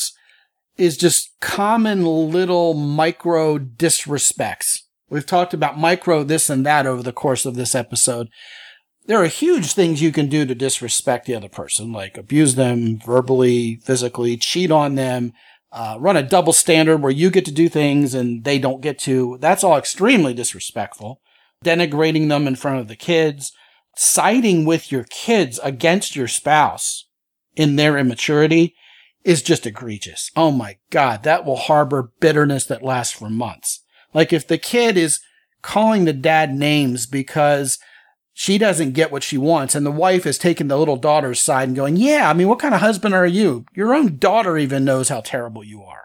is 0.77 0.97
just 0.97 1.31
common 1.39 2.05
little 2.05 2.73
micro 2.73 3.57
disrespects. 3.57 4.79
We've 5.09 5.25
talked 5.25 5.53
about 5.53 5.79
micro 5.79 6.23
this 6.23 6.49
and 6.49 6.65
that 6.65 6.85
over 6.85 7.03
the 7.03 7.13
course 7.13 7.45
of 7.45 7.55
this 7.55 7.73
episode. 7.73 8.27
There 9.05 9.21
are 9.21 9.27
huge 9.27 9.73
things 9.73 10.01
you 10.01 10.11
can 10.11 10.27
do 10.27 10.45
to 10.45 10.55
disrespect 10.55 11.27
the 11.27 11.35
other 11.35 11.47
person, 11.47 11.93
like 11.93 12.17
abuse 12.17 12.55
them 12.55 12.99
verbally, 12.99 13.75
physically, 13.83 14.35
cheat 14.35 14.71
on 14.71 14.95
them, 14.95 15.31
uh, 15.71 15.97
run 15.99 16.17
a 16.17 16.23
double 16.23 16.53
standard 16.53 16.97
where 16.97 17.11
you 17.11 17.29
get 17.29 17.45
to 17.45 17.51
do 17.51 17.69
things 17.69 18.13
and 18.13 18.43
they 18.43 18.57
don't 18.57 18.81
get 18.81 18.97
to. 18.99 19.37
That's 19.39 19.63
all 19.63 19.77
extremely 19.77 20.33
disrespectful. 20.33 21.21
Denigrating 21.65 22.29
them 22.29 22.47
in 22.47 22.55
front 22.55 22.79
of 22.79 22.87
the 22.87 22.95
kids, 22.95 23.51
siding 23.95 24.65
with 24.65 24.91
your 24.91 25.03
kids 25.05 25.59
against 25.63 26.15
your 26.15 26.27
spouse 26.27 27.07
in 27.55 27.75
their 27.75 27.97
immaturity 27.97 28.75
is 29.23 29.41
just 29.41 29.65
egregious. 29.65 30.29
Oh 30.35 30.51
my 30.51 30.77
God, 30.91 31.23
that 31.23 31.43
will 31.43 31.55
harbor 31.55 32.11
bitterness 32.19 32.67
that 32.67 32.83
lasts 32.83 33.17
for 33.17 33.31
months. 33.31 33.83
Like 34.13 34.31
if 34.31 34.47
the 34.47 34.59
kid 34.59 34.95
is 34.95 35.19
calling 35.63 36.05
the 36.05 36.13
dad 36.13 36.53
names 36.53 37.07
because 37.07 37.79
she 38.31 38.59
doesn't 38.59 38.91
get 38.91 39.11
what 39.11 39.23
she 39.23 39.39
wants 39.39 39.73
and 39.73 39.83
the 39.83 39.91
wife 39.91 40.27
is 40.27 40.37
taking 40.37 40.67
the 40.67 40.77
little 40.77 40.97
daughter's 40.97 41.39
side 41.39 41.67
and 41.67 41.75
going, 41.75 41.95
yeah, 41.97 42.29
I 42.29 42.33
mean, 42.33 42.47
what 42.47 42.59
kind 42.59 42.75
of 42.75 42.81
husband 42.81 43.15
are 43.15 43.25
you? 43.25 43.65
Your 43.73 43.95
own 43.95 44.19
daughter 44.19 44.55
even 44.55 44.85
knows 44.85 45.09
how 45.09 45.21
terrible 45.21 45.63
you 45.63 45.81
are. 45.81 46.03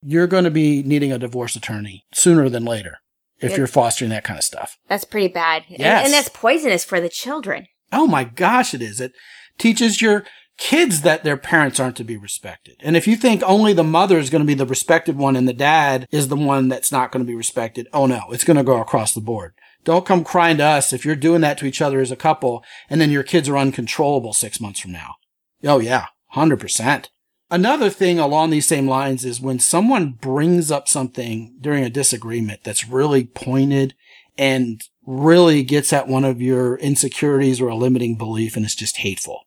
You're 0.00 0.28
going 0.28 0.44
to 0.44 0.50
be 0.52 0.84
needing 0.84 1.10
a 1.10 1.18
divorce 1.18 1.56
attorney 1.56 2.04
sooner 2.12 2.48
than 2.48 2.64
later 2.64 2.98
if 3.40 3.52
it, 3.52 3.58
you're 3.58 3.66
fostering 3.66 4.10
that 4.10 4.24
kind 4.24 4.38
of 4.38 4.44
stuff. 4.44 4.78
That's 4.88 5.04
pretty 5.04 5.28
bad. 5.28 5.64
Yes. 5.68 5.80
And, 5.80 6.06
and 6.06 6.12
that's 6.12 6.28
poisonous 6.28 6.84
for 6.84 7.00
the 7.00 7.08
children. 7.08 7.66
Oh 7.92 8.06
my 8.06 8.24
gosh, 8.24 8.74
it 8.74 8.82
is. 8.82 9.00
It 9.00 9.12
teaches 9.58 10.02
your 10.02 10.24
kids 10.58 11.02
that 11.02 11.22
their 11.22 11.36
parents 11.36 11.78
aren't 11.78 11.96
to 11.96 12.04
be 12.04 12.16
respected. 12.16 12.76
And 12.80 12.96
if 12.96 13.06
you 13.06 13.16
think 13.16 13.42
only 13.44 13.72
the 13.72 13.84
mother 13.84 14.18
is 14.18 14.30
going 14.30 14.40
to 14.40 14.46
be 14.46 14.54
the 14.54 14.66
respected 14.66 15.16
one 15.16 15.36
and 15.36 15.46
the 15.46 15.52
dad 15.52 16.08
is 16.10 16.28
the 16.28 16.36
one 16.36 16.68
that's 16.68 16.90
not 16.90 17.12
going 17.12 17.24
to 17.24 17.28
be 17.28 17.36
respected, 17.36 17.88
oh 17.92 18.06
no, 18.06 18.22
it's 18.30 18.44
going 18.44 18.56
to 18.56 18.64
go 18.64 18.80
across 18.80 19.12
the 19.12 19.20
board. 19.20 19.52
Don't 19.84 20.06
come 20.06 20.24
crying 20.24 20.56
to 20.56 20.64
us 20.64 20.92
if 20.92 21.04
you're 21.04 21.14
doing 21.14 21.42
that 21.42 21.58
to 21.58 21.66
each 21.66 21.82
other 21.82 22.00
as 22.00 22.10
a 22.10 22.16
couple 22.16 22.64
and 22.88 23.00
then 23.00 23.10
your 23.10 23.22
kids 23.22 23.48
are 23.48 23.58
uncontrollable 23.58 24.32
six 24.32 24.60
months 24.60 24.80
from 24.80 24.92
now. 24.92 25.16
Oh 25.62 25.78
yeah, 25.78 26.06
100%. 26.34 27.08
Another 27.50 27.90
thing 27.90 28.18
along 28.18 28.50
these 28.50 28.66
same 28.66 28.88
lines 28.88 29.24
is 29.24 29.40
when 29.40 29.60
someone 29.60 30.12
brings 30.12 30.70
up 30.70 30.88
something 30.88 31.56
during 31.60 31.84
a 31.84 31.90
disagreement 31.90 32.64
that's 32.64 32.88
really 32.88 33.24
pointed 33.24 33.94
and 34.36 34.82
really 35.06 35.62
gets 35.62 35.92
at 35.92 36.08
one 36.08 36.24
of 36.24 36.42
your 36.42 36.76
insecurities 36.78 37.60
or 37.60 37.68
a 37.68 37.76
limiting 37.76 38.16
belief 38.16 38.56
and 38.56 38.64
it's 38.64 38.74
just 38.74 38.98
hateful. 38.98 39.42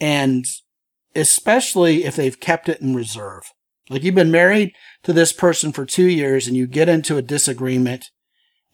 And 0.00 0.46
especially 1.16 2.04
if 2.04 2.14
they've 2.14 2.38
kept 2.38 2.68
it 2.68 2.80
in 2.80 2.94
reserve. 2.94 3.52
Like 3.90 4.04
you've 4.04 4.14
been 4.14 4.30
married 4.30 4.72
to 5.02 5.12
this 5.12 5.32
person 5.32 5.72
for 5.72 5.84
two 5.84 6.06
years 6.06 6.46
and 6.46 6.56
you 6.56 6.66
get 6.68 6.88
into 6.88 7.16
a 7.16 7.22
disagreement 7.22 8.10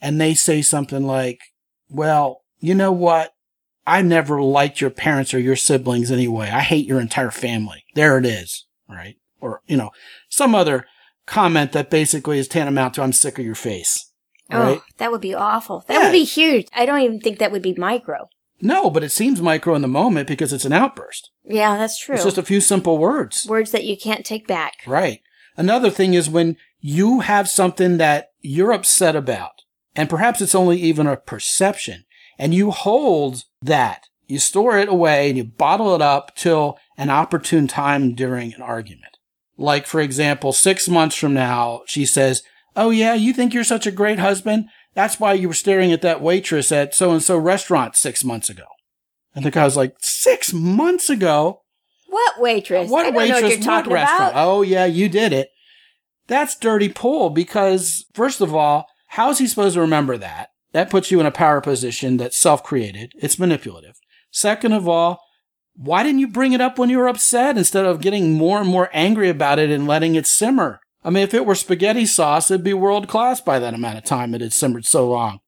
and 0.03 0.21
they 0.21 0.35
say 0.35 0.61
something 0.61 1.07
like, 1.07 1.41
well, 1.89 2.43
you 2.59 2.75
know 2.75 2.93
what? 2.93 3.33
I 3.87 4.03
never 4.03 4.43
liked 4.43 4.81
your 4.81 4.91
parents 4.91 5.33
or 5.33 5.39
your 5.39 5.57
siblings 5.57 6.11
anyway. 6.11 6.51
I 6.51 6.61
hate 6.61 6.87
your 6.87 7.01
entire 7.01 7.31
family. 7.31 7.84
There 7.95 8.19
it 8.19 8.27
is. 8.27 8.67
Right. 8.89 9.17
Or, 9.41 9.63
you 9.67 9.77
know, 9.77 9.91
some 10.29 10.55
other 10.55 10.87
comment 11.27 11.73
that 11.73 11.91
basically 11.91 12.39
is 12.39 12.49
tantamount 12.49 12.95
to 12.95 13.03
I'm 13.03 13.13
sick 13.13 13.39
of 13.39 13.45
your 13.45 13.55
face. 13.55 14.11
Oh, 14.51 14.59
right? 14.59 14.79
Oh, 14.79 14.85
that 14.99 15.11
would 15.11 15.21
be 15.21 15.35
awful. 15.35 15.85
That 15.89 15.95
yeah. 15.95 16.03
would 16.05 16.13
be 16.13 16.25
huge. 16.25 16.69
I 16.75 16.87
don't 16.87 17.01
even 17.01 17.21
think 17.21 17.39
that 17.39 17.53
would 17.53 17.63
be 17.63 17.75
micro. 17.75 18.29
No, 18.61 18.91
but 18.91 19.03
it 19.03 19.11
seems 19.11 19.43
micro 19.43 19.75
in 19.75 19.83
the 19.83 19.89
moment 19.89 20.29
because 20.29 20.53
it's 20.53 20.65
an 20.65 20.73
outburst. 20.73 21.31
Yeah, 21.45 21.77
that's 21.77 21.99
true. 21.99 22.15
It's 22.15 22.25
just 22.25 22.39
a 22.39 22.43
few 22.43 22.61
simple 22.61 22.99
words. 22.99 23.47
Words 23.49 23.73
that 23.73 23.85
you 23.85 23.97
can't 23.97 24.25
take 24.25 24.47
back. 24.47 24.75
Right. 24.87 25.21
Another 25.57 25.91
thing 25.91 26.15
is 26.15 26.31
when 26.31 26.57
you 26.81 27.21
have 27.21 27.49
something 27.49 27.99
that 27.99 28.33
you're 28.41 28.73
upset 28.73 29.17
about, 29.17 29.63
and 29.97 30.11
perhaps 30.11 30.41
it's 30.41 30.55
only 30.55 30.79
even 30.81 31.07
a 31.07 31.17
perception, 31.17 32.05
and 32.39 32.55
you 32.55 32.71
hold 32.71 33.45
that, 33.63 34.09
you 34.27 34.39
store 34.39 34.79
it 34.79 34.89
away 34.89 35.29
and 35.29 35.37
you 35.37 35.45
bottle 35.45 35.95
it 35.95 36.03
up 36.03 36.35
till 36.35 36.79
an 36.97 37.11
opportune 37.11 37.67
time 37.67 38.15
during 38.15 38.55
an 38.55 38.63
argument. 38.63 39.19
Like, 39.57 39.87
for 39.87 40.01
example, 40.01 40.53
six 40.53 40.89
months 40.89 41.17
from 41.17 41.35
now, 41.35 41.83
she 41.87 42.07
says, 42.07 42.43
Oh 42.77 42.91
yeah, 42.91 43.15
you 43.15 43.33
think 43.33 43.55
you're 43.55 43.65
such 43.65 43.87
a 43.87 43.93
great 43.93 44.19
husband? 44.19 44.67
That's 44.95 45.21
why 45.21 45.35
you 45.35 45.49
were 45.49 45.55
staring 45.55 45.93
at 45.93 46.03
that 46.03 46.21
waitress 46.21 46.73
at 46.73 46.95
so 46.95 47.13
and 47.13 47.23
so 47.23 47.37
restaurant 47.37 47.97
six 47.97 48.25
months 48.25 48.49
ago. 48.49 48.65
And 49.35 49.45
the 49.45 49.51
guy 49.51 49.65
was 49.65 49.77
like, 49.77 49.97
six 50.01 50.53
months 50.53 51.11
ago? 51.11 51.63
What 52.09 52.41
waitress? 52.41 52.91
What 52.91 53.13
waitress? 53.15 53.65
What, 53.67 53.87
what 53.87 53.93
restaurant? 53.93 54.33
About. 54.33 54.47
Oh 54.49 54.63
yeah, 54.63 54.85
you 54.85 55.09
did 55.09 55.33
it. 55.33 55.51
That's 56.27 56.57
dirty 56.57 56.89
pull 56.89 57.31
because 57.31 58.07
first 58.15 58.41
of 58.41 58.55
all, 58.55 58.87
how 59.09 59.31
is 59.31 59.39
he 59.39 59.47
supposed 59.47 59.75
to 59.75 59.81
remember 59.81 60.17
that? 60.19 60.51
That 60.73 60.91
puts 60.91 61.11
you 61.11 61.21
in 61.21 61.27
a 61.27 61.31
power 61.31 61.61
position 61.61 62.17
that's 62.17 62.37
self-created. 62.37 63.13
It's 63.17 63.39
manipulative. 63.39 63.97
Second 64.31 64.73
of 64.73 64.89
all, 64.89 65.21
why 65.77 66.03
didn't 66.03 66.21
you 66.21 66.29
bring 66.29 66.53
it 66.53 66.61
up 66.61 66.79
when 66.79 66.91
you 66.91 66.99
were 66.99 67.09
upset 67.09 67.59
instead 67.59 67.85
of 67.85 68.01
getting 68.01 68.33
more 68.33 68.61
and 68.61 68.69
more 68.69 68.91
angry 68.93 69.29
about 69.29 69.59
it 69.59 69.71
and 69.71 69.87
letting 69.87 70.15
it 70.15 70.27
simmer? 70.27 70.81
I 71.03 71.11
mean, 71.11 71.23
if 71.23 71.35
it 71.35 71.45
were 71.45 71.55
spaghetti 71.55 72.07
sauce, 72.07 72.51
it'd 72.51 72.65
be 72.65 72.75
world 72.75 73.09
class 73.09 73.41
by 73.41 73.59
that 73.59 73.75
amount 73.75 73.99
of 73.99 74.05
time 74.05 74.35
it 74.35 74.41
had 74.41 74.53
simmered 74.53 74.87
so 74.87 75.09
long. 75.09 75.41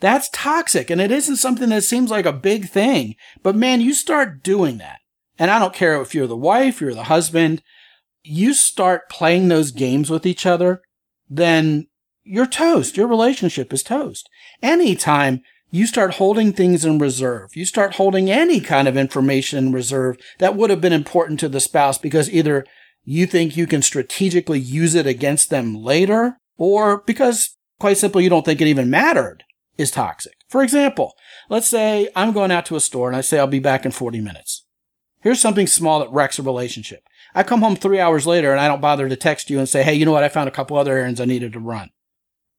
That's 0.00 0.28
toxic, 0.30 0.90
and 0.90 1.00
it 1.00 1.10
isn't 1.10 1.36
something 1.36 1.70
that 1.70 1.82
seems 1.82 2.10
like 2.10 2.26
a 2.26 2.32
big 2.32 2.68
thing. 2.68 3.14
But 3.42 3.56
man, 3.56 3.80
you 3.80 3.94
start 3.94 4.42
doing 4.42 4.78
that. 4.78 4.98
And 5.38 5.50
I 5.50 5.58
don't 5.58 5.74
care 5.74 6.00
if 6.00 6.14
you're 6.14 6.26
the 6.26 6.36
wife, 6.36 6.80
you're 6.80 6.94
the 6.94 7.04
husband, 7.04 7.62
you 8.22 8.54
start 8.54 9.08
playing 9.08 9.48
those 9.48 9.70
games 9.70 10.10
with 10.10 10.26
each 10.26 10.44
other, 10.44 10.82
then 11.28 11.86
you're 12.24 12.46
toast. 12.46 12.96
Your 12.96 13.06
relationship 13.06 13.72
is 13.72 13.82
toast. 13.82 14.28
Anytime 14.62 15.42
you 15.70 15.86
start 15.86 16.14
holding 16.14 16.52
things 16.52 16.84
in 16.84 16.98
reserve, 16.98 17.54
you 17.54 17.64
start 17.64 17.96
holding 17.96 18.30
any 18.30 18.60
kind 18.60 18.88
of 18.88 18.96
information 18.96 19.58
in 19.58 19.72
reserve 19.72 20.16
that 20.38 20.56
would 20.56 20.70
have 20.70 20.80
been 20.80 20.92
important 20.92 21.38
to 21.40 21.48
the 21.48 21.60
spouse 21.60 21.98
because 21.98 22.30
either 22.30 22.64
you 23.04 23.26
think 23.26 23.56
you 23.56 23.66
can 23.66 23.82
strategically 23.82 24.60
use 24.60 24.94
it 24.94 25.06
against 25.06 25.50
them 25.50 25.74
later, 25.74 26.38
or 26.56 27.02
because 27.06 27.56
quite 27.78 27.96
simply 27.96 28.24
you 28.24 28.30
don't 28.30 28.44
think 28.44 28.60
it 28.60 28.66
even 28.66 28.90
mattered, 28.90 29.44
is 29.76 29.90
toxic. 29.90 30.34
For 30.48 30.62
example, 30.62 31.14
let's 31.48 31.68
say 31.68 32.08
I'm 32.16 32.32
going 32.32 32.50
out 32.50 32.66
to 32.66 32.76
a 32.76 32.80
store 32.80 33.08
and 33.08 33.16
I 33.16 33.20
say 33.20 33.38
I'll 33.38 33.46
be 33.46 33.60
back 33.60 33.84
in 33.84 33.92
40 33.92 34.20
minutes. 34.20 34.64
Here's 35.20 35.40
something 35.40 35.66
small 35.66 36.00
that 36.00 36.12
wrecks 36.12 36.38
a 36.38 36.42
relationship. 36.42 37.02
I 37.34 37.42
come 37.42 37.60
home 37.60 37.76
three 37.76 38.00
hours 38.00 38.26
later 38.26 38.50
and 38.52 38.60
I 38.60 38.68
don't 38.68 38.80
bother 38.80 39.08
to 39.08 39.16
text 39.16 39.50
you 39.50 39.58
and 39.58 39.68
say, 39.68 39.82
hey, 39.82 39.94
you 39.94 40.04
know 40.04 40.12
what? 40.12 40.24
I 40.24 40.28
found 40.28 40.48
a 40.48 40.52
couple 40.52 40.76
other 40.76 40.96
errands 40.96 41.20
I 41.20 41.26
needed 41.26 41.52
to 41.52 41.60
run. 41.60 41.90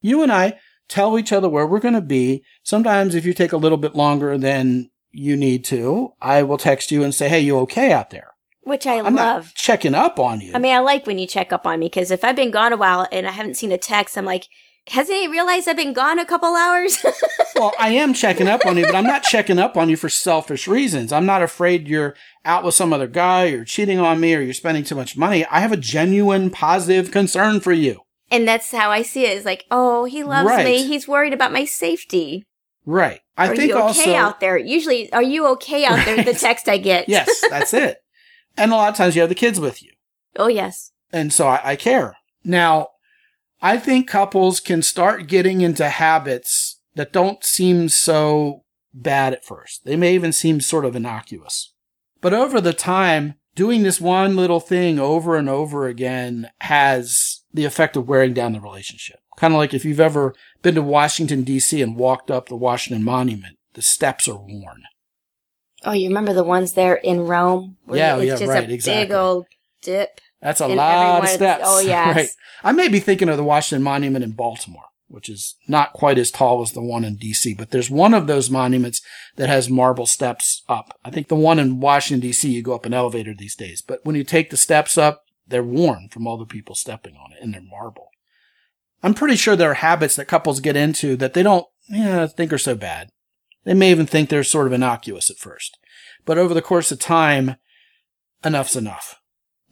You 0.00 0.22
and 0.22 0.32
I 0.32 0.58
tell 0.90 1.18
each 1.18 1.32
other 1.32 1.48
where 1.48 1.66
we're 1.66 1.80
going 1.80 1.94
to 1.94 2.00
be. 2.00 2.44
Sometimes 2.62 3.14
if 3.14 3.24
you 3.24 3.32
take 3.32 3.52
a 3.52 3.56
little 3.56 3.78
bit 3.78 3.94
longer 3.94 4.36
than 4.36 4.90
you 5.12 5.36
need 5.36 5.64
to, 5.66 6.12
I 6.20 6.42
will 6.42 6.58
text 6.58 6.90
you 6.90 7.02
and 7.02 7.14
say, 7.14 7.28
hey, 7.28 7.40
you 7.40 7.58
okay 7.60 7.92
out 7.92 8.10
there? 8.10 8.34
Which 8.62 8.86
I 8.86 9.00
I'm 9.00 9.14
love. 9.14 9.54
checking 9.54 9.94
up 9.94 10.18
on 10.20 10.40
you. 10.40 10.52
I 10.54 10.58
mean, 10.58 10.74
I 10.74 10.80
like 10.80 11.06
when 11.06 11.18
you 11.18 11.26
check 11.26 11.52
up 11.52 11.66
on 11.66 11.80
me 11.80 11.86
because 11.86 12.10
if 12.10 12.24
I've 12.24 12.36
been 12.36 12.50
gone 12.50 12.72
a 12.72 12.76
while 12.76 13.08
and 13.10 13.26
I 13.26 13.30
haven't 13.30 13.56
seen 13.56 13.72
a 13.72 13.78
text, 13.78 14.18
I'm 14.18 14.26
like, 14.26 14.46
hasn't 14.88 15.18
he 15.18 15.28
realized 15.28 15.68
I've 15.68 15.76
been 15.76 15.92
gone 15.92 16.18
a 16.18 16.26
couple 16.26 16.54
hours? 16.54 17.04
well, 17.54 17.72
I 17.78 17.90
am 17.90 18.12
checking 18.12 18.48
up 18.48 18.66
on 18.66 18.76
you, 18.76 18.84
but 18.84 18.94
I'm 18.94 19.04
not 19.04 19.22
checking 19.22 19.58
up 19.58 19.76
on 19.76 19.88
you 19.88 19.96
for 19.96 20.08
selfish 20.08 20.68
reasons. 20.68 21.12
I'm 21.12 21.26
not 21.26 21.42
afraid 21.42 21.88
you're 21.88 22.14
out 22.44 22.64
with 22.64 22.74
some 22.74 22.92
other 22.92 23.06
guy, 23.06 23.46
you're 23.46 23.64
cheating 23.64 23.98
on 23.98 24.20
me, 24.20 24.34
or 24.34 24.40
you're 24.40 24.54
spending 24.54 24.84
too 24.84 24.94
much 24.94 25.16
money. 25.16 25.44
I 25.46 25.60
have 25.60 25.72
a 25.72 25.76
genuine 25.76 26.50
positive 26.50 27.10
concern 27.10 27.60
for 27.60 27.72
you. 27.72 28.02
And 28.30 28.46
that's 28.46 28.70
how 28.70 28.90
I 28.90 29.02
see 29.02 29.24
it. 29.26 29.36
Is 29.36 29.44
like, 29.44 29.64
oh, 29.70 30.04
he 30.04 30.22
loves 30.22 30.48
Right. 30.48 30.64
me. 30.64 30.86
He's 30.86 31.08
worried 31.08 31.32
about 31.32 31.52
my 31.52 31.64
safety. 31.64 32.46
Right. 32.86 33.20
I 33.36 33.48
are 33.48 33.56
think 33.56 33.68
you 33.70 33.74
okay 33.76 33.82
also 33.82 34.14
out 34.14 34.40
there? 34.40 34.56
Usually, 34.56 35.12
are 35.12 35.22
you 35.22 35.46
okay 35.48 35.84
out 35.84 36.04
there? 36.04 36.22
The 36.22 36.32
text 36.38 36.68
I 36.68 36.78
get. 36.78 37.08
yes, 37.08 37.42
that's 37.50 37.74
it. 37.74 37.98
And 38.56 38.72
a 38.72 38.74
lot 38.76 38.90
of 38.90 38.96
times 38.96 39.14
you 39.14 39.22
have 39.22 39.28
the 39.28 39.34
kids 39.36 39.60
with 39.60 39.82
you. 39.82 39.92
oh 40.36 40.48
yes. 40.48 40.90
And 41.12 41.32
so 41.32 41.46
I, 41.46 41.60
I 41.64 41.76
care. 41.76 42.16
Now, 42.44 42.88
I 43.62 43.78
think 43.78 44.08
couples 44.08 44.58
can 44.60 44.82
start 44.82 45.28
getting 45.28 45.60
into 45.60 45.88
habits 45.88 46.80
that 46.96 47.12
don't 47.12 47.42
seem 47.44 47.88
so 47.88 48.64
bad 48.92 49.32
at 49.32 49.44
first. 49.44 49.84
They 49.84 49.96
may 49.96 50.14
even 50.14 50.32
seem 50.32 50.60
sort 50.60 50.84
of 50.84 50.96
innocuous. 50.96 51.72
But 52.20 52.34
over 52.34 52.60
the 52.60 52.72
time, 52.74 53.34
doing 53.54 53.82
this 53.82 54.00
one 54.00 54.36
little 54.36 54.60
thing 54.60 54.98
over 54.98 55.36
and 55.36 55.48
over 55.48 55.86
again 55.86 56.50
has 56.60 57.42
the 57.52 57.64
effect 57.64 57.96
of 57.96 58.08
wearing 58.08 58.32
down 58.32 58.52
the 58.52 58.60
relationship. 58.60 59.20
Kind 59.36 59.54
of 59.54 59.58
like 59.58 59.74
if 59.74 59.84
you've 59.84 60.00
ever 60.00 60.34
been 60.62 60.74
to 60.74 60.82
Washington 60.82 61.44
DC 61.44 61.82
and 61.82 61.96
walked 61.96 62.30
up 62.30 62.48
the 62.48 62.56
Washington 62.56 63.02
Monument, 63.04 63.56
the 63.74 63.82
steps 63.82 64.28
are 64.28 64.36
worn. 64.36 64.82
Oh, 65.84 65.92
you 65.92 66.08
remember 66.08 66.34
the 66.34 66.44
ones 66.44 66.74
there 66.74 66.96
in 66.96 67.26
Rome? 67.26 67.76
where 67.86 67.98
Yeah, 67.98 68.16
it's 68.16 68.26
yeah, 68.26 68.36
just 68.36 68.48
right, 68.50 68.68
a 68.68 68.72
exactly. 68.72 69.04
Big 69.06 69.12
old 69.12 69.46
dip. 69.82 70.20
That's 70.42 70.60
a 70.60 70.68
lot 70.68 71.24
of 71.24 71.28
steps. 71.30 71.64
oh 71.66 71.80
yes. 71.84 72.16
Right. 72.16 72.28
I 72.62 72.72
may 72.72 72.88
be 72.88 73.00
thinking 73.00 73.28
of 73.28 73.36
the 73.36 73.44
Washington 73.44 73.82
Monument 73.82 74.24
in 74.24 74.32
Baltimore, 74.32 74.84
which 75.10 75.28
is 75.28 75.56
not 75.66 75.92
quite 75.92 76.18
as 76.18 76.30
tall 76.30 76.62
as 76.62 76.72
the 76.72 76.80
one 76.80 77.04
in 77.04 77.16
DC, 77.16 77.56
but 77.58 77.70
there's 77.70 77.90
one 77.90 78.14
of 78.14 78.26
those 78.26 78.48
monuments 78.48 79.02
that 79.36 79.48
has 79.48 79.68
marble 79.68 80.06
steps 80.06 80.62
up. 80.68 80.98
I 81.04 81.10
think 81.10 81.28
the 81.28 81.34
one 81.34 81.58
in 81.58 81.80
Washington 81.80 82.28
DC, 82.28 82.44
you 82.44 82.62
go 82.62 82.74
up 82.74 82.86
an 82.86 82.94
elevator 82.94 83.34
these 83.36 83.56
days, 83.56 83.82
but 83.82 84.00
when 84.04 84.14
you 84.14 84.22
take 84.22 84.50
the 84.50 84.56
steps 84.56 84.96
up, 84.96 85.24
they're 85.46 85.64
worn 85.64 86.08
from 86.10 86.26
all 86.26 86.38
the 86.38 86.46
people 86.46 86.76
stepping 86.76 87.16
on 87.16 87.32
it 87.32 87.42
and 87.42 87.52
they're 87.52 87.60
marble. 87.60 88.10
I'm 89.02 89.14
pretty 89.14 89.36
sure 89.36 89.56
there 89.56 89.72
are 89.72 89.74
habits 89.74 90.14
that 90.16 90.28
couples 90.28 90.60
get 90.60 90.76
into 90.76 91.16
that 91.16 91.34
they 91.34 91.42
don't 91.42 91.66
yeah, 91.88 92.26
think 92.26 92.52
are 92.52 92.58
so 92.58 92.76
bad. 92.76 93.10
They 93.64 93.74
may 93.74 93.90
even 93.90 94.06
think 94.06 94.28
they're 94.28 94.44
sort 94.44 94.68
of 94.68 94.72
innocuous 94.72 95.28
at 95.28 95.38
first. 95.38 95.76
But 96.24 96.38
over 96.38 96.54
the 96.54 96.62
course 96.62 96.92
of 96.92 97.00
time, 97.00 97.56
enough's 98.44 98.76
enough. 98.76 99.20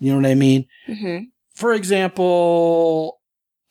You 0.01 0.13
know 0.13 0.19
what 0.19 0.31
I 0.31 0.35
mean? 0.35 0.67
Mm-hmm. 0.89 1.25
for 1.55 1.73
example, 1.73 3.18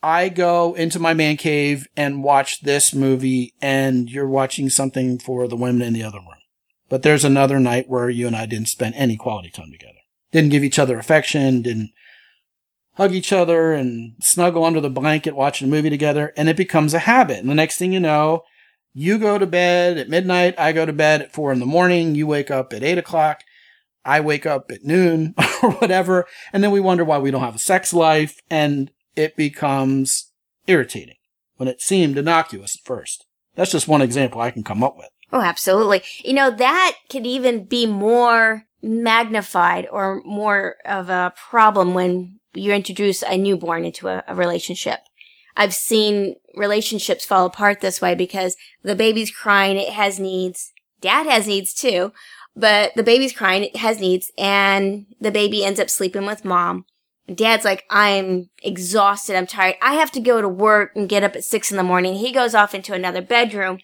I 0.02 0.28
go 0.28 0.74
into 0.74 0.98
my 0.98 1.14
man 1.14 1.36
cave 1.36 1.88
and 1.96 2.22
watch 2.22 2.60
this 2.60 2.94
movie 2.94 3.54
and 3.60 4.08
you're 4.08 4.28
watching 4.28 4.70
something 4.70 5.18
for 5.18 5.48
the 5.48 5.56
women 5.56 5.82
in 5.82 5.92
the 5.92 6.04
other 6.04 6.18
room. 6.18 6.34
But 6.88 7.02
there's 7.02 7.24
another 7.24 7.58
night 7.58 7.88
where 7.88 8.08
you 8.08 8.26
and 8.26 8.36
I 8.36 8.46
didn't 8.46 8.68
spend 8.68 8.94
any 8.94 9.16
quality 9.16 9.50
time 9.50 9.70
together. 9.72 9.98
Didn't 10.32 10.50
give 10.50 10.64
each 10.64 10.78
other 10.78 10.98
affection, 10.98 11.62
didn't 11.62 11.90
hug 12.94 13.12
each 13.12 13.32
other 13.32 13.72
and 13.72 14.14
snuggle 14.20 14.64
under 14.64 14.80
the 14.80 14.90
blanket 14.90 15.36
watching 15.36 15.68
a 15.68 15.70
movie 15.70 15.90
together. 15.90 16.32
And 16.36 16.48
it 16.48 16.56
becomes 16.56 16.94
a 16.94 17.00
habit. 17.00 17.38
And 17.38 17.48
the 17.48 17.54
next 17.54 17.76
thing 17.76 17.92
you 17.92 18.00
know, 18.00 18.44
you 18.92 19.18
go 19.18 19.38
to 19.38 19.46
bed 19.46 19.98
at 19.98 20.08
midnight. 20.08 20.58
I 20.58 20.72
go 20.72 20.86
to 20.86 20.92
bed 20.92 21.22
at 21.22 21.32
four 21.32 21.52
in 21.52 21.60
the 21.60 21.66
morning. 21.66 22.14
You 22.14 22.26
wake 22.26 22.50
up 22.50 22.72
at 22.72 22.82
eight 22.82 22.98
o'clock. 22.98 23.42
I 24.04 24.20
wake 24.20 24.46
up 24.46 24.70
at 24.70 24.84
noon 24.84 25.34
or 25.62 25.72
whatever. 25.72 26.26
And 26.52 26.64
then 26.64 26.70
we 26.70 26.80
wonder 26.80 27.04
why 27.04 27.18
we 27.18 27.30
don't 27.30 27.42
have 27.42 27.56
a 27.56 27.60
sex 27.60 27.92
life. 27.92 28.40
And 28.50 28.90
it 29.18 29.36
becomes 29.36 30.32
irritating 30.66 31.16
when 31.56 31.68
it 31.68 31.80
seemed 31.80 32.16
innocuous 32.16 32.76
at 32.76 32.86
first. 32.86 33.26
That's 33.54 33.72
just 33.72 33.88
one 33.88 34.02
example 34.02 34.40
I 34.40 34.52
can 34.52 34.62
come 34.62 34.82
up 34.82 34.96
with. 34.96 35.08
Oh, 35.32 35.40
absolutely. 35.40 36.02
You 36.24 36.32
know, 36.32 36.50
that 36.50 36.94
could 37.10 37.26
even 37.26 37.64
be 37.64 37.84
more 37.86 38.64
magnified 38.80 39.88
or 39.90 40.22
more 40.24 40.76
of 40.84 41.10
a 41.10 41.34
problem 41.36 41.92
when 41.94 42.38
you 42.54 42.72
introduce 42.72 43.22
a 43.22 43.36
newborn 43.36 43.84
into 43.84 44.08
a, 44.08 44.22
a 44.28 44.34
relationship. 44.34 45.00
I've 45.56 45.74
seen 45.74 46.36
relationships 46.54 47.26
fall 47.26 47.46
apart 47.46 47.80
this 47.80 48.00
way 48.00 48.14
because 48.14 48.56
the 48.84 48.94
baby's 48.94 49.32
crying, 49.32 49.76
it 49.76 49.90
has 49.90 50.20
needs. 50.20 50.72
Dad 51.00 51.26
has 51.26 51.48
needs 51.48 51.74
too, 51.74 52.12
but 52.54 52.92
the 52.94 53.02
baby's 53.02 53.32
crying, 53.32 53.64
it 53.64 53.76
has 53.76 54.00
needs, 54.00 54.30
and 54.38 55.06
the 55.20 55.32
baby 55.32 55.64
ends 55.64 55.80
up 55.80 55.90
sleeping 55.90 56.26
with 56.26 56.44
mom. 56.44 56.84
Dad's 57.32 57.64
like, 57.64 57.84
I'm 57.90 58.48
exhausted, 58.62 59.36
I'm 59.36 59.46
tired. 59.46 59.76
I 59.82 59.94
have 59.94 60.10
to 60.12 60.20
go 60.20 60.40
to 60.40 60.48
work 60.48 60.92
and 60.94 61.08
get 61.08 61.22
up 61.22 61.36
at 61.36 61.44
six 61.44 61.70
in 61.70 61.76
the 61.76 61.82
morning. 61.82 62.14
He 62.14 62.32
goes 62.32 62.54
off 62.54 62.74
into 62.74 62.94
another 62.94 63.20
bedroom 63.20 63.78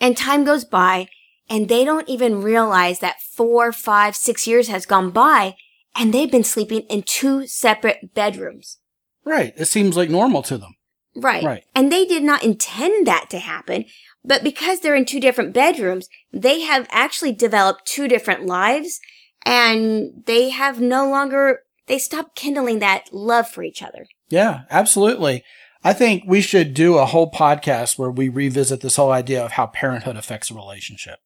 and 0.00 0.16
time 0.16 0.44
goes 0.44 0.64
by 0.64 1.08
and 1.48 1.68
they 1.68 1.84
don't 1.84 2.08
even 2.08 2.42
realize 2.42 2.98
that 2.98 3.22
four, 3.22 3.72
five, 3.72 4.14
six 4.14 4.46
years 4.46 4.68
has 4.68 4.84
gone 4.84 5.10
by 5.10 5.56
and 5.96 6.12
they've 6.12 6.30
been 6.30 6.44
sleeping 6.44 6.80
in 6.82 7.02
two 7.02 7.46
separate 7.46 8.14
bedrooms. 8.14 8.78
Right. 9.24 9.54
It 9.56 9.66
seems 9.66 9.96
like 9.96 10.10
normal 10.10 10.42
to 10.42 10.58
them. 10.58 10.76
Right. 11.16 11.42
Right. 11.42 11.64
And 11.74 11.90
they 11.90 12.04
did 12.04 12.22
not 12.22 12.44
intend 12.44 13.06
that 13.06 13.30
to 13.30 13.38
happen, 13.38 13.86
but 14.24 14.44
because 14.44 14.80
they're 14.80 14.94
in 14.94 15.06
two 15.06 15.20
different 15.20 15.54
bedrooms, 15.54 16.08
they 16.32 16.60
have 16.60 16.86
actually 16.90 17.32
developed 17.32 17.86
two 17.86 18.06
different 18.06 18.44
lives 18.44 19.00
and 19.46 20.24
they 20.26 20.50
have 20.50 20.80
no 20.80 21.08
longer, 21.08 21.60
they 21.86 21.98
stop 21.98 22.34
kindling 22.34 22.78
that 22.80 23.12
love 23.12 23.48
for 23.48 23.62
each 23.62 23.82
other. 23.82 24.06
Yeah, 24.28 24.62
absolutely. 24.70 25.44
I 25.84 25.92
think 25.92 26.24
we 26.26 26.40
should 26.40 26.74
do 26.74 26.98
a 26.98 27.06
whole 27.06 27.30
podcast 27.30 27.98
where 27.98 28.10
we 28.10 28.28
revisit 28.28 28.80
this 28.80 28.96
whole 28.96 29.12
idea 29.12 29.44
of 29.44 29.52
how 29.52 29.66
parenthood 29.66 30.16
affects 30.16 30.50
a 30.50 30.54
relationship. 30.54 31.20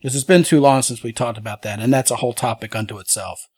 Because 0.00 0.14
it's 0.14 0.24
been 0.24 0.44
too 0.44 0.60
long 0.60 0.82
since 0.82 1.02
we 1.02 1.12
talked 1.12 1.38
about 1.38 1.62
that, 1.62 1.80
and 1.80 1.92
that's 1.92 2.10
a 2.10 2.16
whole 2.16 2.34
topic 2.34 2.76
unto 2.76 2.98
itself. 2.98 3.48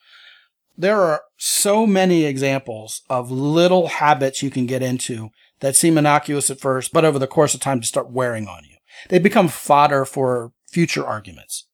There 0.79 1.01
are 1.01 1.23
so 1.37 1.87
many 1.87 2.25
examples 2.25 3.03
of 3.11 3.31
little 3.31 3.89
habits 3.89 4.43
you 4.43 4.51
can 4.51 4.67
get 4.67 4.83
into 4.83 5.31
that 5.61 5.77
seem 5.77 5.99
innocuous 5.99 6.51
at 6.51 6.61
first, 6.61 6.93
but 6.93 7.05
over 7.05 7.19
the 7.19 7.27
course 7.27 7.55
of 7.55 7.61
time 7.61 7.81
to 7.81 7.87
start 7.87 8.11
wearing 8.11 8.47
on 8.47 8.65
you. 8.65 8.77
They 9.09 9.19
become 9.19 9.49
fodder 9.49 10.05
for 10.05 10.53
future 10.71 11.05
arguments. 11.05 11.66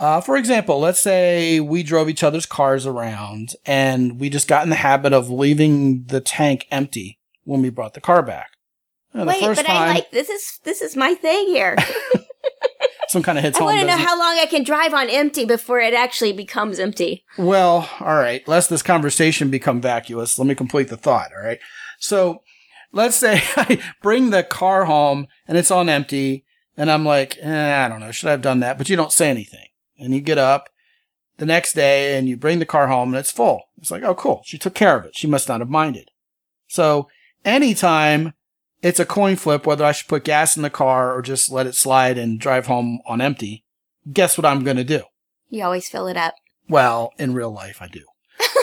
Uh, 0.00 0.20
for 0.20 0.36
example, 0.36 0.80
let's 0.80 0.98
say 0.98 1.60
we 1.60 1.82
drove 1.82 2.08
each 2.08 2.24
other's 2.24 2.46
cars 2.46 2.86
around 2.86 3.54
and 3.66 4.18
we 4.18 4.30
just 4.30 4.48
got 4.48 4.64
in 4.64 4.70
the 4.70 4.76
habit 4.76 5.12
of 5.12 5.28
leaving 5.30 6.04
the 6.04 6.20
tank 6.20 6.66
empty 6.70 7.18
when 7.44 7.60
we 7.60 7.68
brought 7.68 7.94
the 7.94 8.00
car 8.00 8.22
back. 8.22 8.48
And 9.12 9.28
Wait, 9.28 9.40
the 9.40 9.46
first 9.46 9.60
but 9.60 9.66
time, 9.66 9.76
I 9.76 9.94
like, 9.94 10.10
this 10.10 10.30
is, 10.30 10.58
this 10.64 10.80
is 10.80 10.96
my 10.96 11.14
thing 11.14 11.46
here. 11.48 11.76
some 13.08 13.22
kind 13.22 13.36
of 13.36 13.44
hits 13.44 13.58
I 13.60 13.64
want 13.64 13.80
to 13.80 13.86
know 13.86 13.96
how 13.96 14.18
long 14.18 14.38
I 14.38 14.46
can 14.46 14.64
drive 14.64 14.94
on 14.94 15.10
empty 15.10 15.44
before 15.44 15.80
it 15.80 15.92
actually 15.92 16.32
becomes 16.32 16.78
empty. 16.78 17.24
Well, 17.36 17.88
all 18.00 18.16
right. 18.16 18.46
Lest 18.48 18.70
this 18.70 18.82
conversation 18.82 19.50
become 19.50 19.80
vacuous, 19.80 20.38
let 20.38 20.48
me 20.48 20.54
complete 20.54 20.88
the 20.88 20.96
thought. 20.96 21.30
All 21.36 21.42
right. 21.42 21.58
So 21.98 22.42
let's 22.92 23.16
say 23.16 23.42
I 23.56 23.80
bring 24.02 24.30
the 24.30 24.42
car 24.42 24.84
home 24.84 25.26
and 25.46 25.58
it's 25.58 25.70
on 25.70 25.88
empty, 25.88 26.44
and 26.76 26.90
I'm 26.90 27.04
like, 27.04 27.36
eh, 27.40 27.84
I 27.84 27.88
don't 27.88 28.00
know, 28.00 28.12
should 28.12 28.28
I 28.28 28.32
have 28.32 28.42
done 28.42 28.60
that? 28.60 28.78
But 28.78 28.88
you 28.88 28.96
don't 28.96 29.12
say 29.12 29.28
anything, 29.28 29.66
and 30.00 30.14
you 30.14 30.20
get 30.20 30.38
up 30.38 30.70
the 31.36 31.46
next 31.46 31.72
day 31.72 32.16
and 32.16 32.28
you 32.28 32.36
bring 32.36 32.58
the 32.58 32.66
car 32.66 32.88
home 32.88 33.10
and 33.10 33.18
it's 33.18 33.30
full. 33.30 33.62
It's 33.78 33.90
like, 33.90 34.02
oh, 34.02 34.14
cool. 34.14 34.42
She 34.44 34.58
took 34.58 34.74
care 34.74 34.96
of 34.96 35.04
it. 35.04 35.16
She 35.16 35.26
must 35.26 35.48
not 35.48 35.60
have 35.60 35.70
minded. 35.70 36.10
So 36.68 37.08
anytime 37.44 38.34
it's 38.82 39.00
a 39.00 39.06
coin 39.06 39.36
flip 39.36 39.66
whether 39.66 39.84
I 39.84 39.92
should 39.92 40.08
put 40.08 40.24
gas 40.24 40.56
in 40.56 40.62
the 40.62 40.70
car 40.70 41.14
or 41.14 41.22
just 41.22 41.50
let 41.50 41.66
it 41.66 41.74
slide 41.74 42.18
and 42.18 42.38
drive 42.38 42.66
home 42.66 43.00
on 43.06 43.20
empty, 43.20 43.64
guess 44.12 44.36
what 44.36 44.44
I'm 44.44 44.64
going 44.64 44.76
to 44.76 44.84
do? 44.84 45.02
You 45.48 45.64
always 45.64 45.88
fill 45.88 46.06
it 46.06 46.16
up. 46.16 46.34
Well, 46.68 47.12
in 47.18 47.34
real 47.34 47.50
life, 47.50 47.82
I 47.82 47.88
do. 47.88 48.04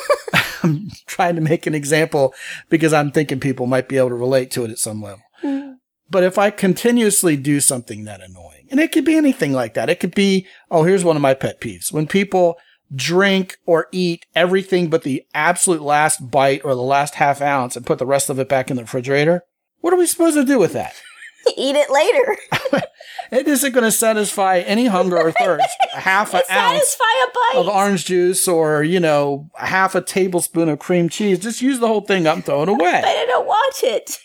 I'm 0.63 0.89
trying 1.06 1.36
to 1.36 1.41
make 1.41 1.67
an 1.67 1.76
example 1.76 2.34
because 2.69 2.93
I'm 2.93 3.12
thinking 3.12 3.39
people 3.39 3.67
might 3.67 3.89
be 3.89 3.97
able 3.97 4.10
to 4.10 4.15
relate 4.15 4.52
to 4.52 4.63
it 4.63 4.71
at 4.71 4.80
some 4.80 5.02
level. 5.02 5.23
Hmm. 5.41 5.73
But 6.10 6.23
if 6.23 6.38
I 6.38 6.52
continuously 6.52 7.36
do 7.36 7.60
something 7.60 8.06
that 8.06 8.21
annoying, 8.21 8.57
and 8.71 8.80
it 8.80 8.91
could 8.91 9.06
be 9.06 9.15
anything 9.15 9.53
like 9.53 9.73
that, 9.75 9.89
it 9.89 9.99
could 9.99 10.15
be, 10.15 10.47
oh, 10.71 10.84
here's 10.84 11.03
one 11.03 11.15
of 11.15 11.21
my 11.21 11.34
pet 11.34 11.60
peeves. 11.62 11.91
When 11.91 12.08
people 12.08 12.58
drink 12.95 13.58
or 13.65 13.88
eat 13.91 14.25
everything 14.36 14.89
but 14.89 15.03
the 15.03 15.25
absolute 15.34 15.82
last 15.82 16.32
bite 16.32 16.62
or 16.63 16.73
the 16.73 16.82
last 16.82 17.15
half 17.15 17.41
ounce 17.41 17.75
and 17.75 17.86
put 17.86 17.99
the 17.99 18.06
rest 18.06 18.30
of 18.30 18.39
it 18.39 18.47
back 18.49 18.69
in 18.69 18.77
the 18.77 18.84
refrigerator, 18.84 19.41
what 19.82 19.93
are 19.93 19.97
we 19.97 20.06
supposed 20.08 20.36
to 20.36 20.45
do 20.45 20.58
with 20.60 20.73
that? 20.73 20.93
Eat 21.58 21.77
it 21.77 21.89
later. 21.89 22.84
It 23.32 23.47
isn't 23.47 23.71
going 23.71 23.84
to 23.86 23.91
satisfy 23.91 24.60
any 24.60 24.88
hunger 24.88 25.17
or 25.17 25.32
thirst. 25.32 25.69
A 25.93 25.99
half 25.99 26.34
an 26.34 26.41
ounce 26.51 26.95
a 26.95 27.27
bite. 27.34 27.60
of 27.60 27.67
orange 27.69 28.06
juice 28.06 28.47
or, 28.47 28.84
you 28.84 28.99
know, 28.99 29.49
half 29.56 29.95
a 29.95 30.01
tablespoon 30.01 30.67
of 30.67 30.80
cream 30.80 31.08
cheese. 31.08 31.39
Just 31.39 31.62
use 31.62 31.80
the 31.80 31.88
whole 31.88 32.01
thing 32.01 32.27
up 32.27 32.36
and 32.36 32.45
throw 32.45 32.63
it 32.63 32.69
away. 32.69 32.99
but. 33.01 33.06
I 33.06 33.25
don't 33.25 33.47
want 33.47 33.75
it. 33.84 34.17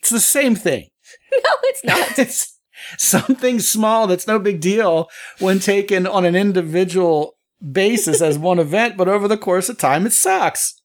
It's 0.00 0.10
the 0.10 0.20
same 0.20 0.54
thing. 0.54 0.88
No, 1.32 1.50
it's 1.64 1.84
not. 1.84 2.18
It's 2.18 2.53
something 2.98 3.58
small 3.60 4.06
that's 4.06 4.26
no 4.26 4.38
big 4.38 4.60
deal 4.60 5.08
when 5.38 5.58
taken 5.58 6.06
on 6.06 6.24
an 6.24 6.34
individual 6.34 7.36
basis 7.72 8.20
as 8.20 8.38
one 8.38 8.58
event, 8.58 8.96
but 8.96 9.08
over 9.08 9.28
the 9.28 9.36
course 9.38 9.68
of 9.68 9.78
time, 9.78 10.06
it 10.06 10.12
sucks. 10.12 10.80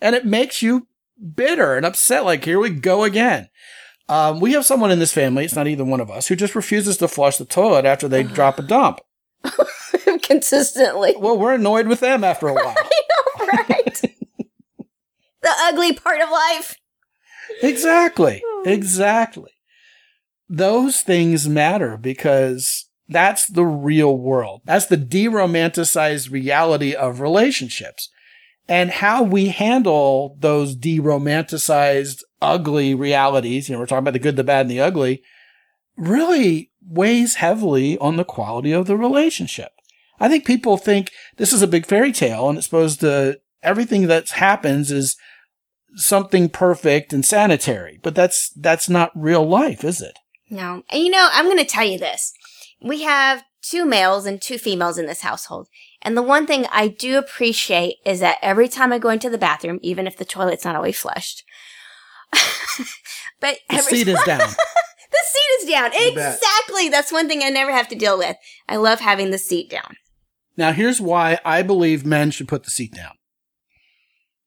And 0.00 0.14
it 0.14 0.24
makes 0.24 0.62
you 0.62 0.86
bitter 1.34 1.74
and 1.76 1.86
upset. 1.86 2.24
Like, 2.24 2.44
here 2.44 2.58
we 2.58 2.70
go 2.70 3.04
again. 3.04 3.48
Um, 4.08 4.38
we 4.40 4.52
have 4.52 4.64
someone 4.64 4.92
in 4.92 5.00
this 5.00 5.12
family, 5.12 5.44
it's 5.44 5.56
not 5.56 5.66
either 5.66 5.84
one 5.84 6.00
of 6.00 6.10
us, 6.10 6.28
who 6.28 6.36
just 6.36 6.54
refuses 6.54 6.96
to 6.98 7.08
flush 7.08 7.38
the 7.38 7.44
toilet 7.44 7.84
after 7.84 8.06
they 8.06 8.22
drop 8.22 8.58
a 8.58 8.62
dump. 8.62 9.00
Consistently. 10.22 11.14
Well, 11.18 11.38
we're 11.38 11.54
annoyed 11.54 11.88
with 11.88 12.00
them 12.00 12.22
after 12.22 12.48
a 12.48 12.54
while. 12.54 12.74
right. 13.40 14.00
the 15.42 15.50
ugly 15.62 15.92
part 15.92 16.20
of 16.20 16.30
life. 16.30 16.76
Exactly. 17.62 18.42
Exactly. 18.64 19.50
Those 20.48 21.00
things 21.00 21.48
matter 21.48 21.96
because 21.96 22.88
that's 23.08 23.46
the 23.46 23.64
real 23.64 24.16
world. 24.16 24.62
That's 24.64 24.86
the 24.86 24.96
de-romanticized 24.96 26.30
reality 26.30 26.94
of 26.94 27.20
relationships. 27.20 28.10
And 28.68 28.90
how 28.90 29.22
we 29.22 29.48
handle 29.48 30.36
those 30.40 30.74
de-romanticized 30.74 32.22
ugly 32.42 32.94
realities, 32.94 33.68
you 33.68 33.74
know, 33.74 33.80
we're 33.80 33.86
talking 33.86 34.00
about 34.00 34.12
the 34.12 34.18
good, 34.18 34.36
the 34.36 34.44
bad, 34.44 34.62
and 34.62 34.70
the 34.70 34.80
ugly, 34.80 35.22
really 35.96 36.70
weighs 36.84 37.36
heavily 37.36 37.96
on 37.98 38.16
the 38.16 38.24
quality 38.24 38.72
of 38.72 38.86
the 38.86 38.96
relationship. 38.96 39.70
I 40.18 40.28
think 40.28 40.44
people 40.44 40.76
think 40.76 41.10
this 41.36 41.52
is 41.52 41.62
a 41.62 41.68
big 41.68 41.86
fairy 41.86 42.12
tale 42.12 42.48
and 42.48 42.58
it's 42.58 42.66
supposed 42.66 43.00
to, 43.00 43.38
everything 43.62 44.06
that 44.08 44.30
happens 44.30 44.90
is 44.90 45.16
something 45.94 46.48
perfect 46.48 47.12
and 47.12 47.24
sanitary, 47.24 48.00
but 48.02 48.14
that's, 48.14 48.50
that's 48.50 48.88
not 48.88 49.10
real 49.14 49.46
life, 49.48 49.84
is 49.84 50.00
it? 50.00 50.18
No. 50.50 50.82
And 50.90 51.02
you 51.02 51.10
know, 51.10 51.28
I'm 51.32 51.46
going 51.46 51.58
to 51.58 51.64
tell 51.64 51.84
you 51.84 51.98
this. 51.98 52.32
We 52.82 53.02
have 53.02 53.42
two 53.62 53.84
males 53.84 54.26
and 54.26 54.40
two 54.40 54.58
females 54.58 54.98
in 54.98 55.06
this 55.06 55.22
household. 55.22 55.68
And 56.02 56.16
the 56.16 56.22
one 56.22 56.46
thing 56.46 56.66
I 56.70 56.88
do 56.88 57.18
appreciate 57.18 57.96
is 58.04 58.20
that 58.20 58.38
every 58.42 58.68
time 58.68 58.92
I 58.92 58.98
go 58.98 59.08
into 59.08 59.30
the 59.30 59.38
bathroom, 59.38 59.80
even 59.82 60.06
if 60.06 60.16
the 60.16 60.24
toilet's 60.24 60.64
not 60.64 60.76
always 60.76 60.98
flushed, 60.98 61.44
but 63.40 63.58
The 63.68 63.76
every 63.76 63.98
seat 63.98 64.08
is 64.08 64.22
down. 64.24 64.38
the 64.38 65.24
seat 65.24 65.62
is 65.62 65.68
down. 65.70 65.92
You 65.92 66.14
bet. 66.14 66.34
Exactly. 66.36 66.88
That's 66.88 67.12
one 67.12 67.28
thing 67.28 67.42
I 67.42 67.48
never 67.48 67.72
have 67.72 67.88
to 67.88 67.96
deal 67.96 68.18
with. 68.18 68.36
I 68.68 68.76
love 68.76 69.00
having 69.00 69.30
the 69.30 69.38
seat 69.38 69.70
down. 69.70 69.96
Now, 70.56 70.72
here's 70.72 71.00
why 71.00 71.38
I 71.44 71.62
believe 71.62 72.06
men 72.06 72.30
should 72.30 72.48
put 72.48 72.64
the 72.64 72.70
seat 72.70 72.92
down. 72.92 73.12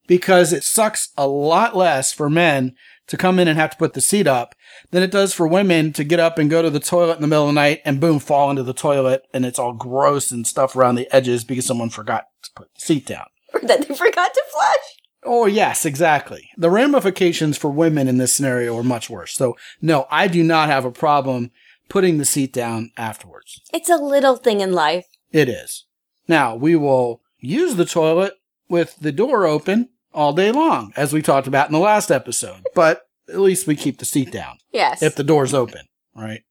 Because 0.10 0.52
it 0.52 0.64
sucks 0.64 1.14
a 1.16 1.28
lot 1.28 1.78
less 1.78 2.12
for 2.12 2.32
men 2.32 2.76
to 3.06 3.16
come 3.16 3.38
in 3.38 3.48
and 3.48 3.60
have 3.60 3.70
to 3.70 3.78
put 3.78 3.94
the 3.94 4.02
seat 4.02 4.26
up 4.26 4.56
than 4.90 5.04
it 5.04 5.12
does 5.12 5.36
for 5.36 5.48
women 5.48 5.94
to 5.94 6.04
get 6.04 6.20
up 6.20 6.40
and 6.40 6.50
go 6.50 6.64
to 6.64 6.70
the 6.72 6.80
toilet 6.80 7.16
in 7.16 7.22
the 7.22 7.28
middle 7.28 7.48
of 7.48 7.50
the 7.50 7.62
night 7.62 7.82
and 7.86 8.02
boom, 8.02 8.18
fall 8.18 8.50
into 8.50 8.64
the 8.64 8.74
toilet 8.74 9.28
and 9.34 9.46
it's 9.46 9.60
all 9.60 9.74
gross 9.74 10.32
and 10.32 10.48
stuff 10.48 10.76
around 10.76 10.96
the 10.96 11.08
edges 11.16 11.44
because 11.44 11.68
someone 11.68 11.92
forgot 11.92 12.26
to 12.42 12.50
put 12.56 12.74
the 12.74 12.82
seat 12.82 13.06
down. 13.06 13.28
Or 13.54 13.60
that 13.64 13.88
they 13.88 13.96
forgot 13.96 14.34
to 14.34 14.44
flush. 14.52 14.98
Oh, 15.24 15.46
yes, 15.46 15.86
exactly. 15.86 16.50
The 16.58 16.72
ramifications 16.72 17.56
for 17.56 17.70
women 17.70 18.08
in 18.08 18.18
this 18.18 18.34
scenario 18.34 18.76
are 18.78 18.84
much 18.84 19.12
worse. 19.12 19.34
So, 19.34 19.58
no, 19.80 20.08
I 20.10 20.28
do 20.28 20.44
not 20.44 20.70
have 20.70 20.86
a 20.86 20.92
problem 20.92 21.52
putting 21.88 22.18
the 22.18 22.26
seat 22.26 22.52
down 22.52 22.92
afterwards. 22.98 23.62
It's 23.72 23.90
a 23.90 23.98
little 23.98 24.38
thing 24.38 24.62
in 24.62 24.74
life. 24.74 25.06
It 25.32 25.50
is. 25.50 25.86
Now, 26.28 26.56
we 26.56 26.76
will 26.76 27.22
use 27.38 27.76
the 27.76 27.86
toilet 27.86 28.34
with 28.70 28.98
the 29.00 29.12
door 29.12 29.46
open 29.46 29.90
all 30.14 30.34
day 30.34 30.52
long, 30.52 30.92
as 30.96 31.14
we 31.14 31.22
talked 31.22 31.48
about 31.48 31.68
in 31.68 31.74
the 31.74 31.80
last 31.80 32.12
episode, 32.12 32.62
but 32.76 33.04
at 33.28 33.40
least 33.40 33.68
we 33.68 33.76
keep 33.76 34.00
the 34.00 34.06
seat 34.06 34.32
down 34.32 34.58
Yes. 34.72 35.02
if 35.04 35.16
the 35.16 35.24
door's 35.24 35.54
open, 35.54 35.86
right? 36.16 36.42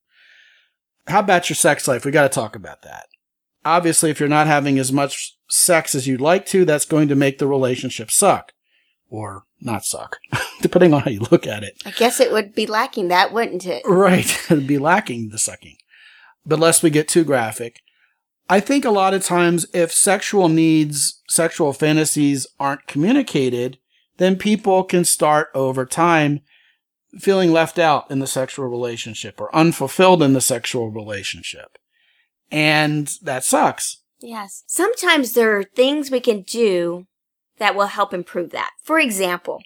How 1.07 1.21
about 1.21 1.49
your 1.49 1.57
sex 1.57 1.89
life? 1.89 2.05
We 2.05 2.11
got 2.11 2.23
to 2.23 2.29
talk 2.29 2.55
about 2.55 2.83
that. 2.83 3.07
Obviously, 3.65 4.11
if 4.11 4.21
you're 4.21 4.29
not 4.29 4.47
having 4.47 4.79
as 4.79 4.93
much 4.93 5.35
sex 5.49 5.95
as 5.95 6.07
you'd 6.07 6.21
like 6.21 6.47
to, 6.47 6.65
that's 6.65 6.85
going 6.85 7.09
to 7.09 7.15
make 7.17 7.39
the 7.39 7.47
relationship 7.47 8.11
suck 8.11 8.53
or 9.11 9.45
not 9.61 9.85
suck, 9.85 10.19
depending 10.61 10.93
on 10.95 11.01
how 11.03 11.11
you 11.11 11.21
look 11.31 11.47
at 11.47 11.63
it. 11.65 11.75
I 11.85 11.91
guess 11.91 12.21
it 12.21 12.31
would 12.31 12.55
be 12.55 12.67
lacking 12.67 13.09
that, 13.09 13.33
wouldn't 13.33 13.67
it? 13.67 13.83
Right. 13.87 14.27
It'd 14.51 14.67
be 14.67 14.79
lacking 14.79 15.31
the 15.31 15.39
sucking. 15.39 15.77
But 16.47 16.61
lest 16.61 16.83
we 16.83 16.91
get 16.91 17.09
too 17.09 17.25
graphic, 17.25 17.81
I 18.51 18.61
think 18.61 18.85
a 18.85 18.91
lot 18.91 19.15
of 19.15 19.23
times 19.23 19.67
if 19.75 19.93
sexual 19.93 20.49
needs, 20.49 21.23
sexual 21.29 21.73
fantasies 21.73 22.47
aren't 22.59 22.87
communicated, 22.87 23.79
then 24.17 24.37
people 24.37 24.85
can 24.85 25.05
start 25.05 25.49
over 25.55 25.85
time 25.85 26.41
feeling 27.19 27.53
left 27.53 27.79
out 27.79 28.11
in 28.11 28.19
the 28.19 28.27
sexual 28.27 28.67
relationship 28.67 29.41
or 29.41 29.55
unfulfilled 29.55 30.23
in 30.23 30.33
the 30.33 30.41
sexual 30.41 30.91
relationship. 30.91 31.79
And 32.51 33.11
that 33.23 33.45
sucks. 33.45 33.99
Yes. 34.21 34.65
Sometimes 34.67 35.33
there 35.33 35.57
are 35.57 35.65
things 35.65 36.11
we 36.11 36.21
can 36.21 36.43
do 36.43 37.07
that 37.59 37.75
will 37.75 37.87
help 37.87 38.15
improve 38.15 38.51
that. 38.51 38.71
For 38.83 38.99
example, 38.99 39.63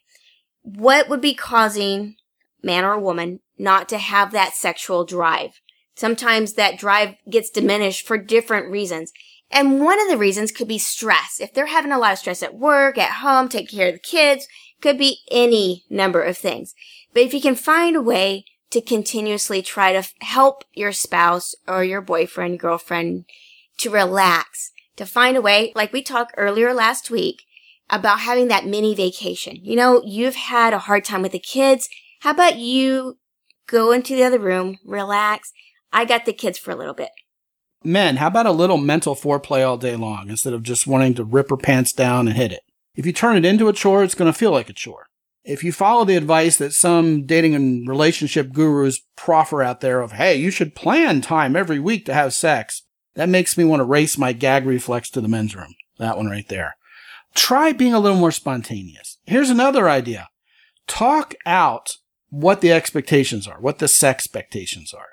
what 0.62 1.08
would 1.08 1.20
be 1.20 1.34
causing 1.34 2.16
man 2.62 2.84
or 2.84 2.98
woman 2.98 3.40
not 3.58 3.88
to 3.90 3.98
have 3.98 4.32
that 4.32 4.54
sexual 4.54 5.04
drive? 5.04 5.60
Sometimes 5.94 6.54
that 6.54 6.78
drive 6.78 7.16
gets 7.28 7.50
diminished 7.50 8.06
for 8.06 8.18
different 8.18 8.70
reasons. 8.70 9.12
And 9.50 9.80
one 9.80 10.00
of 10.00 10.08
the 10.08 10.16
reasons 10.16 10.50
could 10.50 10.68
be 10.68 10.78
stress. 10.78 11.38
If 11.38 11.52
they're 11.52 11.66
having 11.66 11.92
a 11.92 11.98
lot 11.98 12.12
of 12.12 12.18
stress 12.18 12.42
at 12.42 12.54
work, 12.54 12.96
at 12.96 13.20
home, 13.20 13.48
taking 13.48 13.78
care 13.78 13.88
of 13.88 13.94
the 13.94 14.00
kids, 14.00 14.48
could 14.80 14.98
be 14.98 15.18
any 15.30 15.84
number 15.90 16.22
of 16.22 16.38
things. 16.38 16.74
But 17.12 17.22
if 17.22 17.34
you 17.34 17.40
can 17.40 17.54
find 17.54 17.94
a 17.94 18.02
way 18.02 18.46
to 18.70 18.80
continuously 18.80 19.60
try 19.60 19.92
to 19.92 19.98
f- 19.98 20.14
help 20.22 20.64
your 20.72 20.92
spouse 20.92 21.54
or 21.68 21.84
your 21.84 22.00
boyfriend, 22.00 22.58
girlfriend 22.58 23.26
to 23.78 23.90
relax, 23.90 24.72
to 24.96 25.04
find 25.04 25.36
a 25.36 25.42
way, 25.42 25.72
like 25.74 25.92
we 25.92 26.02
talked 26.02 26.34
earlier 26.36 26.72
last 26.72 27.10
week 27.10 27.42
about 27.90 28.20
having 28.20 28.48
that 28.48 28.66
mini 28.66 28.94
vacation. 28.94 29.56
You 29.62 29.76
know, 29.76 30.02
you've 30.04 30.36
had 30.36 30.72
a 30.72 30.78
hard 30.78 31.04
time 31.04 31.20
with 31.20 31.32
the 31.32 31.38
kids. 31.38 31.88
How 32.20 32.30
about 32.30 32.56
you 32.56 33.18
go 33.66 33.92
into 33.92 34.14
the 34.16 34.24
other 34.24 34.38
room, 34.38 34.78
relax? 34.84 35.52
I 35.92 36.04
got 36.04 36.24
the 36.24 36.32
kids 36.32 36.58
for 36.58 36.70
a 36.70 36.76
little 36.76 36.94
bit. 36.94 37.10
Men, 37.84 38.16
how 38.16 38.28
about 38.28 38.46
a 38.46 38.52
little 38.52 38.76
mental 38.78 39.14
foreplay 39.14 39.66
all 39.66 39.76
day 39.76 39.96
long 39.96 40.30
instead 40.30 40.52
of 40.52 40.62
just 40.62 40.86
wanting 40.86 41.14
to 41.14 41.24
rip 41.24 41.50
her 41.50 41.56
pants 41.56 41.92
down 41.92 42.28
and 42.28 42.36
hit 42.36 42.52
it? 42.52 42.62
If 42.94 43.06
you 43.06 43.12
turn 43.12 43.36
it 43.36 43.44
into 43.44 43.68
a 43.68 43.72
chore, 43.72 44.04
it's 44.04 44.14
going 44.14 44.32
to 44.32 44.38
feel 44.38 44.52
like 44.52 44.70
a 44.70 44.74
chore. 44.74 45.08
If 45.44 45.64
you 45.64 45.72
follow 45.72 46.04
the 46.04 46.16
advice 46.16 46.56
that 46.58 46.72
some 46.72 47.26
dating 47.26 47.54
and 47.54 47.88
relationship 47.88 48.52
gurus 48.52 49.00
proffer 49.16 49.62
out 49.62 49.80
there 49.80 50.00
of, 50.00 50.12
hey, 50.12 50.36
you 50.36 50.50
should 50.50 50.76
plan 50.76 51.20
time 51.20 51.56
every 51.56 51.80
week 51.80 52.04
to 52.06 52.14
have 52.14 52.32
sex, 52.32 52.82
that 53.14 53.28
makes 53.28 53.58
me 53.58 53.64
want 53.64 53.80
to 53.80 53.84
race 53.84 54.16
my 54.16 54.32
gag 54.32 54.64
reflex 54.64 55.10
to 55.10 55.20
the 55.20 55.28
men's 55.28 55.56
room. 55.56 55.74
That 55.98 56.16
one 56.16 56.26
right 56.26 56.48
there. 56.48 56.76
Try 57.34 57.72
being 57.72 57.94
a 57.94 57.98
little 57.98 58.18
more 58.18 58.30
spontaneous. 58.30 59.18
Here's 59.26 59.50
another 59.50 59.88
idea. 59.88 60.28
Talk 60.86 61.34
out 61.44 61.96
what 62.30 62.60
the 62.60 62.72
expectations 62.72 63.48
are, 63.48 63.60
what 63.60 63.78
the 63.78 63.88
sex 63.88 64.24
expectations 64.24 64.94
are 64.94 65.08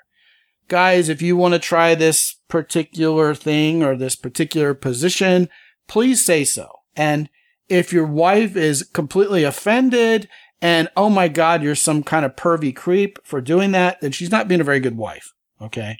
guys, 0.70 1.10
if 1.10 1.20
you 1.20 1.36
want 1.36 1.52
to 1.52 1.58
try 1.58 1.94
this 1.94 2.36
particular 2.48 3.34
thing 3.34 3.82
or 3.82 3.94
this 3.96 4.16
particular 4.16 4.72
position, 4.72 5.50
please 5.86 6.24
say 6.24 6.44
so. 6.44 6.68
And 6.96 7.28
if 7.68 7.92
your 7.92 8.06
wife 8.06 8.56
is 8.56 8.88
completely 8.94 9.44
offended 9.44 10.28
and, 10.62 10.88
oh 10.96 11.10
my 11.10 11.28
God, 11.28 11.62
you're 11.62 11.74
some 11.74 12.02
kind 12.02 12.24
of 12.24 12.36
pervy 12.36 12.74
creep 12.74 13.18
for 13.24 13.40
doing 13.40 13.72
that, 13.72 14.00
then 14.00 14.12
she's 14.12 14.30
not 14.30 14.48
being 14.48 14.60
a 14.60 14.64
very 14.64 14.80
good 14.80 14.96
wife. 14.96 15.32
Okay. 15.60 15.98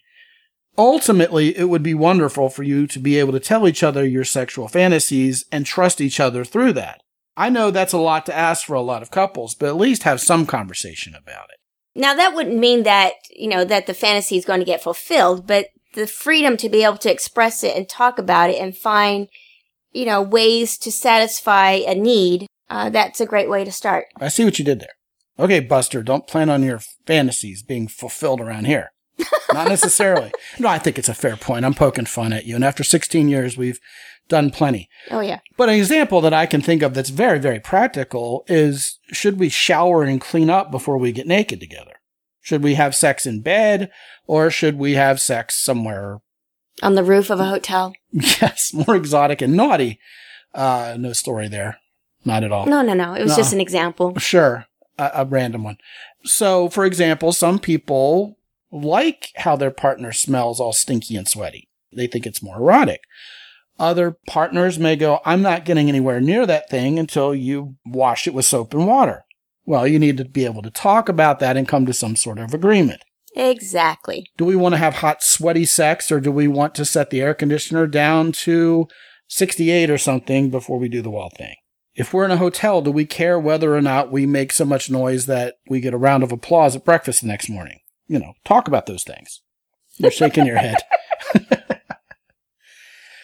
Ultimately, 0.79 1.57
it 1.59 1.69
would 1.69 1.83
be 1.83 1.95
wonderful 1.95 2.49
for 2.49 2.63
you 2.63 2.87
to 2.87 2.99
be 2.99 3.19
able 3.19 3.33
to 3.33 3.41
tell 3.41 3.69
each 3.69 3.83
other 3.83 4.07
your 4.07 4.25
sexual 4.25 4.69
fantasies 4.69 5.45
and 5.53 5.67
trust 5.67 6.01
each 6.01 6.19
other 6.19 6.45
through 6.45 6.73
that. 6.75 7.03
I 7.37 7.51
know 7.51 7.71
that's 7.71 7.93
a 7.93 7.99
lot 7.99 8.27
to 8.27 8.37
ask 8.37 8.67
for 8.67 8.75
a 8.75 8.83
lot 8.83 9.03
of 9.03 9.11
couples, 9.11 9.55
but 9.55 9.69
at 9.69 9.77
least 9.77 10.05
have 10.05 10.21
some 10.21 10.47
conversation 10.47 11.15
about 11.15 11.51
it. 11.51 11.60
Now 11.95 12.15
that 12.15 12.35
wouldn't 12.35 12.57
mean 12.57 12.85
that, 12.85 13.15
you 13.35 13.49
know, 13.49 13.65
that 13.65 13.87
the 13.87 13.95
fantasy 13.95 14.37
is 14.37 14.45
going 14.45 14.61
to 14.61 14.67
get 14.67 14.83
fulfilled, 14.83 15.47
but 15.47 15.67
the 15.95 16.07
freedom 16.07 16.57
to 16.59 16.69
be 16.69 16.85
able 16.85 16.99
to 16.99 17.11
express 17.11 17.65
it 17.65 17.77
and 17.77 17.89
talk 17.89 18.19
about 18.19 18.51
it 18.51 18.61
and 18.61 18.77
find, 18.77 19.29
you 19.93 20.07
know, 20.07 20.23
ways 20.23 20.79
to 20.79 20.93
satisfy 20.93 21.73
a 21.73 21.95
need, 21.95 22.47
uh, 22.69 22.91
that's 22.91 23.21
a 23.21 23.27
great 23.27 23.51
way 23.51 23.65
to 23.65 23.73
start. 23.73 24.07
I 24.21 24.29
see 24.29 24.45
what 24.45 24.59
you 24.59 24.65
did 24.65 24.81
there. 24.81 24.95
Okay, 25.39 25.61
Buster, 25.61 26.03
don't 26.03 26.27
plan 26.27 26.51
on 26.51 26.63
your 26.63 26.81
fantasies 27.07 27.63
being 27.63 27.89
fulfilled 27.89 28.41
around 28.41 28.67
here. 28.67 28.93
Not 29.53 29.69
necessarily. 29.69 30.33
no, 30.59 30.69
I 30.69 30.79
think 30.79 30.99
it's 30.99 31.09
a 31.09 31.15
fair 31.15 31.37
point. 31.37 31.65
I'm 31.65 31.75
poking 31.75 32.07
fun 32.07 32.33
at 32.33 32.47
you. 32.47 32.55
And 32.55 32.65
after 32.65 32.85
16 32.85 33.29
years, 33.29 33.57
we've 33.57 33.81
done 34.29 34.51
plenty. 34.51 34.89
Oh 35.11 35.21
yeah. 35.21 35.41
But 35.57 35.69
an 35.69 35.75
example 35.75 36.21
that 36.21 36.33
I 36.33 36.47
can 36.47 36.61
think 36.63 36.83
of 36.83 36.95
that's 36.95 37.11
very, 37.11 37.39
very 37.39 37.59
practical 37.61 38.45
is 38.47 38.99
should 39.13 39.39
we 39.41 39.49
shower 39.49 40.05
and 40.05 40.21
clean 40.21 40.49
up 40.51 40.71
before 40.71 40.99
we 40.99 41.11
get 41.13 41.27
naked 41.27 41.59
together? 41.61 41.95
Should 42.41 42.63
we 42.63 42.75
have 42.75 42.95
sex 42.95 43.27
in 43.27 43.43
bed 43.43 43.91
or 44.27 44.51
should 44.51 44.79
we 44.79 44.95
have 44.95 45.21
sex 45.21 45.57
somewhere, 45.61 46.21
On 46.83 46.95
the 46.95 47.03
roof 47.05 47.29
of 47.31 47.41
a 47.41 47.45
hotel. 47.47 47.93
yes, 48.13 48.73
more 48.73 48.95
exotic 48.97 49.43
and 49.43 49.55
naughty? 49.55 49.99
Uh, 50.55 50.97
no 50.99 51.13
story 51.13 51.49
there. 51.49 51.79
Not 52.25 52.45
at 52.45 52.53
all. 52.53 52.67
No, 52.67 52.83
no, 52.83 52.95
no. 52.95 53.15
It 53.15 53.23
was 53.23 53.33
No. 53.33 53.37
just 53.37 53.53
an 53.53 53.61
example. 53.61 54.17
Sure, 54.19 54.67
a, 54.99 55.11
a 55.15 55.25
random 55.25 55.65
one. 55.65 55.79
So, 56.25 56.69
for 56.69 56.85
example, 56.85 57.33
some 57.33 57.59
people 57.59 58.37
like 58.73 59.31
how 59.37 59.57
their 59.57 59.71
partner 59.71 60.13
smells 60.13 60.61
all 60.61 60.73
stinky 60.73 61.17
and 61.17 61.29
sweaty. 61.29 61.69
They 61.95 62.07
think 62.07 62.27
it's 62.27 62.43
more 62.43 62.59
erotic. 62.59 63.01
Other 63.79 64.17
partners 64.27 64.79
may 64.79 64.97
go, 64.97 65.21
I'm 65.25 65.43
not 65.43 65.65
getting 65.65 65.89
anywhere 65.89 66.21
near 66.21 66.47
that 66.47 66.69
thing 66.69 66.99
until 66.99 67.35
you 67.35 67.77
wash 67.87 68.27
it 68.27 68.35
with 68.35 68.45
soap 68.45 68.75
and 68.75 68.87
water. 68.87 69.25
Well, 69.65 69.87
you 69.87 69.99
need 69.99 70.19
to 70.19 70.25
be 70.25 70.45
able 70.45 70.63
to 70.63 70.71
talk 70.71 71.09
about 71.09 71.39
that 71.41 71.57
and 71.57 71.67
come 71.67 71.87
to 71.87 71.95
some 71.95 72.17
sort 72.17 72.39
of 72.39 72.53
agreement. 72.53 73.01
Exactly. 73.35 74.27
Do 74.37 74.45
we 74.45 74.57
want 74.57 74.75
to 74.75 74.79
have 74.79 74.97
hot, 74.97 75.23
sweaty 75.23 75.65
sex 75.65 76.11
or 76.11 76.21
do 76.21 76.33
we 76.33 76.49
want 76.49 76.75
to 76.75 76.85
set 76.85 77.11
the 77.11 77.21
air 77.21 77.35
conditioner 77.35 77.87
down 77.87 78.33
to 78.33 78.89
68 79.29 79.89
or 79.89 79.99
something 79.99 80.51
before 80.51 80.79
we 80.79 80.89
do 80.89 81.01
the 81.01 81.11
wall 81.11 81.31
thing? 81.37 81.55
If 81.95 82.13
we're 82.13 82.25
in 82.25 82.31
a 82.31 82.37
hotel, 82.37 82.83
do 82.83 82.91
we 82.91 83.05
care 83.07 83.39
whether 83.39 83.75
or 83.75 83.83
not 83.83 84.13
we 84.13 84.27
make 84.27 84.53
so 84.53 84.65
much 84.65 84.91
noise 84.91 85.27
that 85.27 85.55
we 85.69 85.81
get 85.81 85.95
a 85.95 85.99
round 85.99 86.23
of 86.23 86.33
applause 86.33 86.77
at 86.77 86.85
breakfast 86.85 87.23
the 87.23 87.29
next 87.29 87.49
morning? 87.49 87.79
You 88.11 88.19
know, 88.19 88.33
talk 88.45 88.67
about 88.67 88.87
those 88.87 89.05
things. 89.05 89.41
You're 89.99 90.11
shaking 90.11 90.45
your 90.47 90.57
head. 90.59 90.77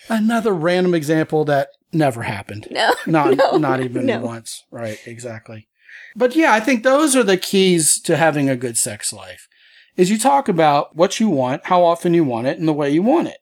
Another 0.09 0.55
random 0.55 0.94
example 0.94 1.44
that 1.46 1.70
never 1.92 2.22
happened. 2.22 2.68
No. 2.70 2.92
Not 3.07 3.37
no, 3.37 3.57
not 3.57 3.81
even 3.81 4.07
no. 4.07 4.20
once. 4.20 4.62
Right, 4.70 4.99
exactly. 5.07 5.66
But 6.14 6.37
yeah, 6.37 6.53
I 6.53 6.61
think 6.61 6.83
those 6.85 7.16
are 7.16 7.25
the 7.25 7.37
keys 7.37 8.01
to 8.03 8.16
having 8.16 8.49
a 8.49 8.57
good 8.57 8.79
sex 8.79 9.12
life. 9.12 9.49
Is 9.96 10.11
you 10.11 10.18
talk 10.18 10.49
about 10.49 10.94
what 10.94 11.18
you 11.18 11.29
want, 11.29 11.66
how 11.66 11.83
often 11.83 12.14
you 12.14 12.22
want 12.22 12.46
it, 12.46 12.59
and 12.59 12.68
the 12.68 12.72
way 12.72 12.90
you 12.90 13.03
want 13.03 13.29
it. 13.29 13.38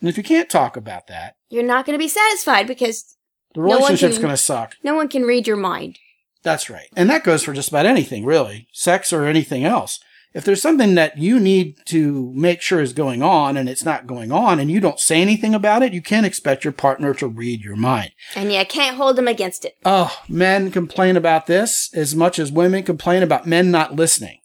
And 0.00 0.08
if 0.08 0.16
you 0.16 0.24
can't 0.24 0.50
talk 0.50 0.76
about 0.76 1.06
that, 1.06 1.36
You're 1.50 1.62
not 1.62 1.86
going 1.86 1.96
to 1.98 2.02
be 2.02 2.08
satisfied 2.08 2.66
because 2.66 3.16
the 3.54 3.60
relationship's 3.60 4.14
can- 4.16 4.22
going 4.22 4.32
to 4.36 4.42
suck. 4.42 4.74
no 4.82 4.94
one 4.94 5.08
can 5.08 5.22
read 5.22 5.46
your 5.46 5.56
mind. 5.56 5.98
That's 6.42 6.70
right. 6.70 6.88
And 6.96 7.08
that 7.10 7.24
goes 7.24 7.42
for 7.44 7.52
just 7.52 7.68
about 7.68 7.86
anything, 7.86 8.24
really. 8.24 8.68
Sex 8.72 9.12
or 9.12 9.24
anything 9.26 9.64
else. 9.64 10.00
If 10.34 10.44
there's 10.44 10.60
something 10.60 10.94
that 10.94 11.16
you 11.16 11.40
need 11.40 11.76
to 11.86 12.32
make 12.34 12.60
sure 12.60 12.80
is 12.80 12.92
going 12.92 13.22
on 13.22 13.56
and 13.56 13.68
it's 13.68 13.84
not 13.84 14.06
going 14.06 14.30
on 14.30 14.60
and 14.60 14.70
you 14.70 14.78
don't 14.78 15.00
say 15.00 15.22
anything 15.22 15.54
about 15.54 15.82
it, 15.82 15.94
you 15.94 16.02
can't 16.02 16.26
expect 16.26 16.64
your 16.64 16.72
partner 16.72 17.14
to 17.14 17.26
read 17.26 17.62
your 17.62 17.76
mind. 17.76 18.12
And 18.36 18.52
you 18.52 18.62
can't 18.66 18.96
hold 18.96 19.16
them 19.16 19.26
against 19.26 19.64
it. 19.64 19.76
Oh, 19.86 20.14
men 20.28 20.70
complain 20.70 21.16
about 21.16 21.46
this 21.46 21.90
as 21.94 22.14
much 22.14 22.38
as 22.38 22.52
women 22.52 22.82
complain 22.82 23.22
about 23.22 23.46
men 23.46 23.70
not 23.70 23.96
listening. 23.96 24.40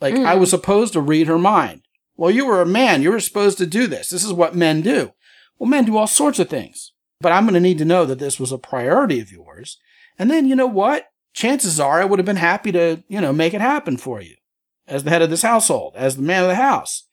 Like, 0.00 0.14
Mm. 0.14 0.26
I 0.26 0.34
was 0.34 0.50
supposed 0.50 0.94
to 0.94 1.00
read 1.00 1.26
her 1.26 1.38
mind. 1.38 1.82
Well, 2.16 2.30
you 2.30 2.46
were 2.46 2.62
a 2.62 2.66
man. 2.66 3.02
You 3.02 3.10
were 3.12 3.20
supposed 3.20 3.58
to 3.58 3.66
do 3.66 3.86
this. 3.86 4.08
This 4.08 4.24
is 4.24 4.32
what 4.32 4.54
men 4.54 4.80
do. 4.80 5.12
Well, 5.58 5.68
men 5.68 5.84
do 5.84 5.96
all 5.98 6.06
sorts 6.06 6.38
of 6.38 6.48
things. 6.48 6.92
But 7.20 7.32
I'm 7.32 7.44
going 7.44 7.54
to 7.54 7.60
need 7.60 7.78
to 7.78 7.84
know 7.84 8.04
that 8.06 8.18
this 8.18 8.40
was 8.40 8.52
a 8.52 8.58
priority 8.58 9.20
of 9.20 9.32
yours. 9.32 9.78
And 10.18 10.30
then, 10.30 10.46
you 10.46 10.56
know 10.56 10.66
what? 10.66 11.08
Chances 11.34 11.78
are 11.78 12.00
I 12.00 12.04
would 12.06 12.18
have 12.18 12.26
been 12.26 12.36
happy 12.36 12.72
to, 12.72 13.02
you 13.08 13.20
know, 13.20 13.32
make 13.32 13.52
it 13.52 13.60
happen 13.60 13.96
for 13.98 14.22
you 14.22 14.36
as 14.86 15.04
the 15.04 15.10
head 15.10 15.22
of 15.22 15.30
this 15.30 15.42
household, 15.42 15.94
as 15.96 16.16
the 16.16 16.22
man 16.22 16.42
of 16.42 16.48
the 16.48 16.54
house. 16.56 17.04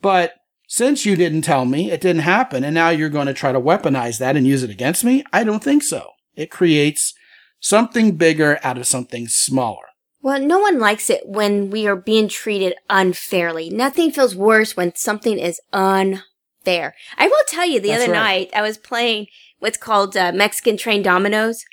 But 0.00 0.34
since 0.66 1.04
you 1.04 1.16
didn't 1.16 1.42
tell 1.42 1.64
me, 1.64 1.90
it 1.90 2.00
didn't 2.00 2.22
happen, 2.22 2.64
and 2.64 2.74
now 2.74 2.90
you're 2.90 3.08
going 3.08 3.26
to 3.26 3.34
try 3.34 3.52
to 3.52 3.60
weaponize 3.60 4.18
that 4.18 4.36
and 4.36 4.46
use 4.46 4.62
it 4.62 4.70
against 4.70 5.04
me, 5.04 5.24
I 5.32 5.44
don't 5.44 5.64
think 5.64 5.82
so. 5.82 6.10
It 6.34 6.50
creates 6.50 7.14
something 7.58 8.16
bigger 8.16 8.58
out 8.62 8.78
of 8.78 8.86
something 8.86 9.28
smaller. 9.28 9.86
Well, 10.22 10.40
no 10.40 10.58
one 10.58 10.78
likes 10.78 11.08
it 11.08 11.26
when 11.26 11.70
we 11.70 11.86
are 11.86 11.96
being 11.96 12.28
treated 12.28 12.74
unfairly. 12.88 13.70
Nothing 13.70 14.10
feels 14.10 14.36
worse 14.36 14.76
when 14.76 14.94
something 14.94 15.38
is 15.38 15.60
unfair. 15.72 16.94
I 17.16 17.26
will 17.26 17.44
tell 17.48 17.66
you, 17.66 17.80
the 17.80 17.88
That's 17.88 18.04
other 18.04 18.12
right. 18.12 18.18
night 18.18 18.50
I 18.54 18.62
was 18.62 18.78
playing 18.78 19.26
what's 19.60 19.78
called 19.78 20.16
uh, 20.16 20.32
Mexican 20.32 20.76
train 20.76 21.02
dominoes. 21.02 21.64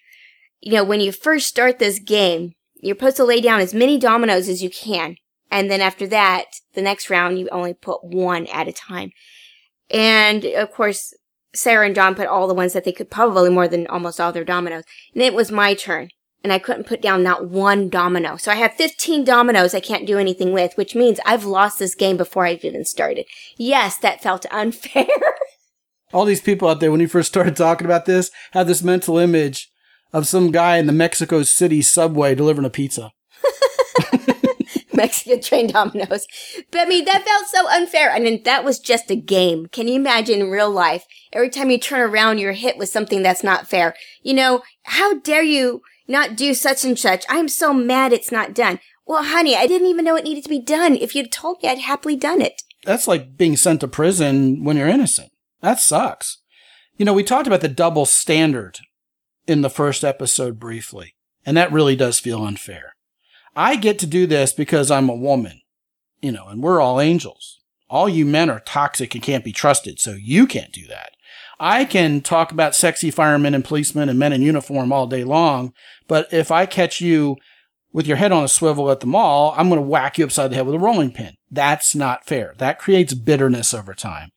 You 0.61 0.73
know, 0.73 0.83
when 0.83 1.01
you 1.01 1.11
first 1.11 1.47
start 1.47 1.77
this 1.77 1.99
game, 1.99 2.53
you're 2.75 2.95
supposed 2.95 3.17
to 3.17 3.25
lay 3.25 3.41
down 3.41 3.59
as 3.59 3.73
many 3.73 3.97
dominoes 3.97 4.47
as 4.47 4.63
you 4.63 4.69
can. 4.69 5.17
And 5.51 5.71
then 5.71 5.81
after 5.81 6.07
that, 6.07 6.45
the 6.73 6.81
next 6.81 7.09
round, 7.09 7.39
you 7.39 7.47
only 7.49 7.73
put 7.73 8.03
one 8.03 8.47
at 8.47 8.67
a 8.67 8.73
time. 8.73 9.11
And 9.89 10.43
of 10.43 10.71
course, 10.71 11.13
Sarah 11.53 11.85
and 11.85 11.95
John 11.95 12.15
put 12.15 12.27
all 12.27 12.47
the 12.47 12.53
ones 12.53 12.73
that 12.73 12.83
they 12.83 12.91
could, 12.91 13.09
probably 13.09 13.49
more 13.49 13.67
than 13.67 13.87
almost 13.87 14.19
all 14.19 14.31
their 14.31 14.43
dominoes. 14.43 14.83
And 15.13 15.23
it 15.23 15.33
was 15.33 15.51
my 15.51 15.73
turn. 15.73 16.09
And 16.43 16.53
I 16.53 16.59
couldn't 16.59 16.85
put 16.85 17.01
down 17.01 17.23
not 17.23 17.49
one 17.49 17.89
domino. 17.89 18.37
So 18.37 18.51
I 18.51 18.55
have 18.55 18.73
15 18.75 19.23
dominoes 19.23 19.73
I 19.73 19.79
can't 19.79 20.05
do 20.05 20.19
anything 20.19 20.53
with, 20.53 20.77
which 20.77 20.95
means 20.95 21.19
I've 21.25 21.45
lost 21.45 21.79
this 21.79 21.95
game 21.95 22.15
before 22.15 22.45
I've 22.45 22.63
even 22.63 22.85
started. 22.85 23.25
Yes, 23.57 23.97
that 23.97 24.21
felt 24.21 24.45
unfair. 24.51 25.07
All 26.13 26.25
these 26.25 26.41
people 26.41 26.69
out 26.69 26.79
there, 26.79 26.91
when 26.91 27.01
you 27.01 27.07
first 27.07 27.27
started 27.27 27.55
talking 27.55 27.85
about 27.85 28.05
this, 28.05 28.31
had 28.51 28.67
this 28.67 28.83
mental 28.83 29.17
image 29.17 29.69
of 30.13 30.27
some 30.27 30.51
guy 30.51 30.77
in 30.77 30.85
the 30.85 30.93
Mexico 30.93 31.43
City 31.43 31.81
subway 31.81 32.35
delivering 32.35 32.65
a 32.65 32.69
pizza. 32.69 33.11
Mexican 35.07 35.41
train 35.41 35.67
dominoes. 35.67 36.25
But 36.71 36.81
I 36.81 36.85
mean, 36.85 37.05
that 37.05 37.23
felt 37.23 37.47
so 37.47 37.69
unfair. 37.69 38.11
I 38.11 38.19
mean, 38.19 38.43
that 38.43 38.65
was 38.65 38.79
just 38.79 39.11
a 39.11 39.15
game. 39.15 39.67
Can 39.67 39.87
you 39.87 39.95
imagine 39.95 40.41
in 40.41 40.49
real 40.49 40.71
life? 40.71 41.05
Every 41.31 41.49
time 41.49 41.69
you 41.69 41.77
turn 41.77 42.01
around, 42.01 42.39
you're 42.39 42.53
hit 42.53 42.77
with 42.77 42.89
something 42.89 43.21
that's 43.21 43.43
not 43.43 43.67
fair. 43.67 43.95
You 44.23 44.33
know, 44.33 44.63
how 44.83 45.19
dare 45.19 45.43
you 45.43 45.81
not 46.07 46.35
do 46.35 46.53
such 46.53 46.83
and 46.83 46.97
such? 46.97 47.25
I'm 47.29 47.47
so 47.47 47.73
mad 47.73 48.11
it's 48.11 48.31
not 48.31 48.55
done. 48.55 48.79
Well, 49.05 49.23
honey, 49.23 49.55
I 49.55 49.67
didn't 49.67 49.87
even 49.87 50.03
know 50.03 50.15
it 50.15 50.23
needed 50.23 50.43
to 50.43 50.49
be 50.49 50.61
done. 50.61 50.95
If 50.95 51.15
you'd 51.15 51.31
told 51.31 51.61
me, 51.61 51.69
I'd 51.69 51.79
happily 51.79 52.15
done 52.15 52.41
it. 52.41 52.63
That's 52.83 53.07
like 53.07 53.37
being 53.37 53.55
sent 53.55 53.81
to 53.81 53.87
prison 53.87 54.63
when 54.63 54.77
you're 54.77 54.87
innocent. 54.87 55.31
That 55.61 55.79
sucks. 55.79 56.39
You 56.97 57.05
know, 57.05 57.13
we 57.13 57.23
talked 57.23 57.47
about 57.47 57.61
the 57.61 57.67
double 57.67 58.05
standard 58.05 58.79
in 59.45 59.61
the 59.61 59.69
first 59.69 60.03
episode 60.03 60.59
briefly, 60.59 61.15
and 61.45 61.55
that 61.55 61.71
really 61.71 61.95
does 61.95 62.19
feel 62.19 62.43
unfair. 62.43 62.96
I 63.57 63.75
get 63.75 63.97
to 63.99 64.07
do 64.07 64.27
this 64.27 64.53
because 64.53 64.91
I'm 64.91 65.09
a 65.09 65.15
woman, 65.15 65.61
you 66.21 66.31
know, 66.31 66.47
and 66.47 66.61
we're 66.61 66.79
all 66.79 67.01
angels. 67.01 67.59
All 67.89 68.07
you 68.07 68.23
men 68.23 68.51
are 68.51 68.59
toxic 68.59 69.15
and 69.15 69.23
can't 69.23 69.43
be 69.43 69.51
trusted, 69.51 69.99
so 69.99 70.11
you 70.11 70.45
can't 70.45 70.71
do 70.71 70.85
that. 70.87 71.13
I 71.59 71.83
can 71.83 72.21
talk 72.21 72.51
about 72.51 72.75
sexy 72.75 73.09
firemen 73.09 73.55
and 73.55 73.65
policemen 73.65 74.09
and 74.09 74.19
men 74.19 74.31
in 74.31 74.43
uniform 74.43 74.93
all 74.93 75.07
day 75.07 75.23
long, 75.23 75.73
but 76.07 76.31
if 76.31 76.51
I 76.51 76.67
catch 76.67 77.01
you 77.01 77.37
with 77.91 78.05
your 78.05 78.17
head 78.17 78.31
on 78.31 78.43
a 78.43 78.47
swivel 78.47 78.91
at 78.91 78.99
the 78.99 79.07
mall, 79.07 79.55
I'm 79.57 79.69
going 79.69 79.81
to 79.81 79.87
whack 79.87 80.19
you 80.19 80.25
upside 80.25 80.51
the 80.51 80.55
head 80.55 80.67
with 80.67 80.75
a 80.75 80.79
rolling 80.79 81.11
pin. 81.11 81.33
That's 81.49 81.95
not 81.95 82.27
fair. 82.27 82.53
That 82.59 82.77
creates 82.77 83.15
bitterness 83.15 83.73
over 83.73 83.95
time. 83.95 84.29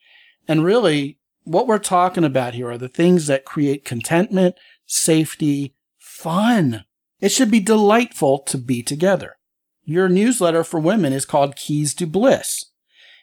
And 0.49 0.65
really, 0.65 1.19
what 1.45 1.67
we're 1.67 1.79
talking 1.79 2.25
about 2.25 2.55
here 2.55 2.71
are 2.71 2.79
the 2.79 2.89
things 2.89 3.27
that 3.27 3.45
create 3.45 3.85
contentment, 3.85 4.55
safety, 4.87 5.75
fun. 5.99 6.87
It 7.21 7.31
should 7.31 7.51
be 7.51 7.61
delightful 7.61 8.39
to 8.41 8.59
be 8.59 8.83
together. 8.83 9.37
Your 9.85 10.09
newsletter 10.09 10.65
for 10.65 10.81
women 10.81 11.13
is 11.13 11.25
called 11.25 11.57
Keys 11.57 11.95
to 11.95 12.07
Bliss. 12.07 12.67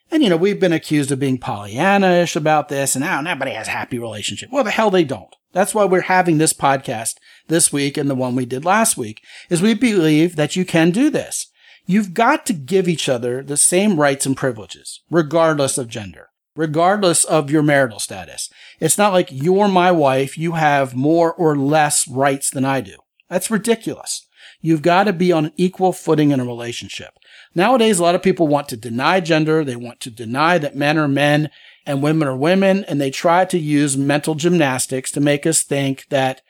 And 0.10 0.24
you 0.24 0.30
know, 0.30 0.38
we've 0.38 0.60
been 0.60 0.74
accused 0.74 1.12
of 1.12 1.20
being 1.20 1.38
Pollyanna-ish 1.38 2.36
about 2.36 2.70
this, 2.70 2.96
and 2.96 3.04
now 3.04 3.22
nobody 3.22 3.52
has 3.52 3.68
happy 3.68 4.00
relationship. 4.00 4.50
Well, 4.52 4.64
the 4.64 4.72
hell 4.72 4.90
they 4.90 5.04
don't. 5.04 5.36
That's 5.52 5.74
why 5.74 5.86
we're 5.86 6.02
having 6.02 6.38
this 6.38 6.54
podcast 6.54 7.16
this 7.48 7.74
week 7.74 7.98
and 7.98 8.10
the 8.10 8.16
one 8.16 8.36
we 8.36 8.46
did 8.46 8.64
last 8.64 8.98
week, 8.98 9.22
is 9.50 9.62
we 9.62 9.74
believe 9.74 10.36
that 10.36 10.56
you 10.56 10.66
can 10.66 10.92
do 10.92 11.10
this. 11.10 11.48
You've 11.86 12.14
got 12.14 12.46
to 12.46 12.54
give 12.54 12.88
each 12.88 13.10
other 13.10 13.42
the 13.42 13.58
same 13.58 14.00
rights 14.00 14.26
and 14.26 14.36
privileges, 14.36 15.02
regardless 15.10 15.78
of 15.78 15.88
gender, 15.88 16.28
regardless 16.56 17.24
of 17.24 17.50
your 17.50 17.64
marital 17.64 18.00
status. 18.00 18.50
It's 18.80 18.98
not 18.98 19.14
like 19.14 19.30
you're 19.32 19.70
my 19.70 19.92
wife, 19.92 20.38
you 20.38 20.54
have 20.54 20.96
more 20.96 21.34
or 21.34 21.58
less 21.58 22.08
rights 22.08 22.50
than 22.50 22.66
I 22.66 22.82
do. 22.82 22.98
That's 23.30 23.52
ridiculous. 23.52 24.26
You've 24.62 24.82
got 24.82 25.04
to 25.04 25.14
be 25.14 25.32
on 25.32 25.46
an 25.46 25.54
equal 25.58 25.94
footing 25.94 26.32
in 26.32 26.40
a 26.40 26.46
relationship. 26.46 27.14
Nowadays, 27.54 28.00
a 28.00 28.04
lot 28.04 28.16
of 28.16 28.24
people 28.24 28.48
want 28.48 28.70
to 28.70 28.78
deny 28.78 29.20
gender. 29.20 29.64
They 29.64 29.76
want 29.76 30.00
to 30.02 30.12
deny 30.12 30.58
that 30.58 30.76
men 30.76 30.98
are 30.98 31.08
men 31.08 31.50
and 31.86 32.02
women 32.02 32.28
are 32.28 32.36
women. 32.36 32.84
And 32.86 33.00
they 33.00 33.12
try 33.12 33.46
to 33.46 33.58
use 33.58 33.98
mental 33.98 34.36
gymnastics 34.36 35.12
to 35.12 35.20
make 35.20 35.46
us 35.46 35.64
think 35.64 36.08
that 36.10 36.42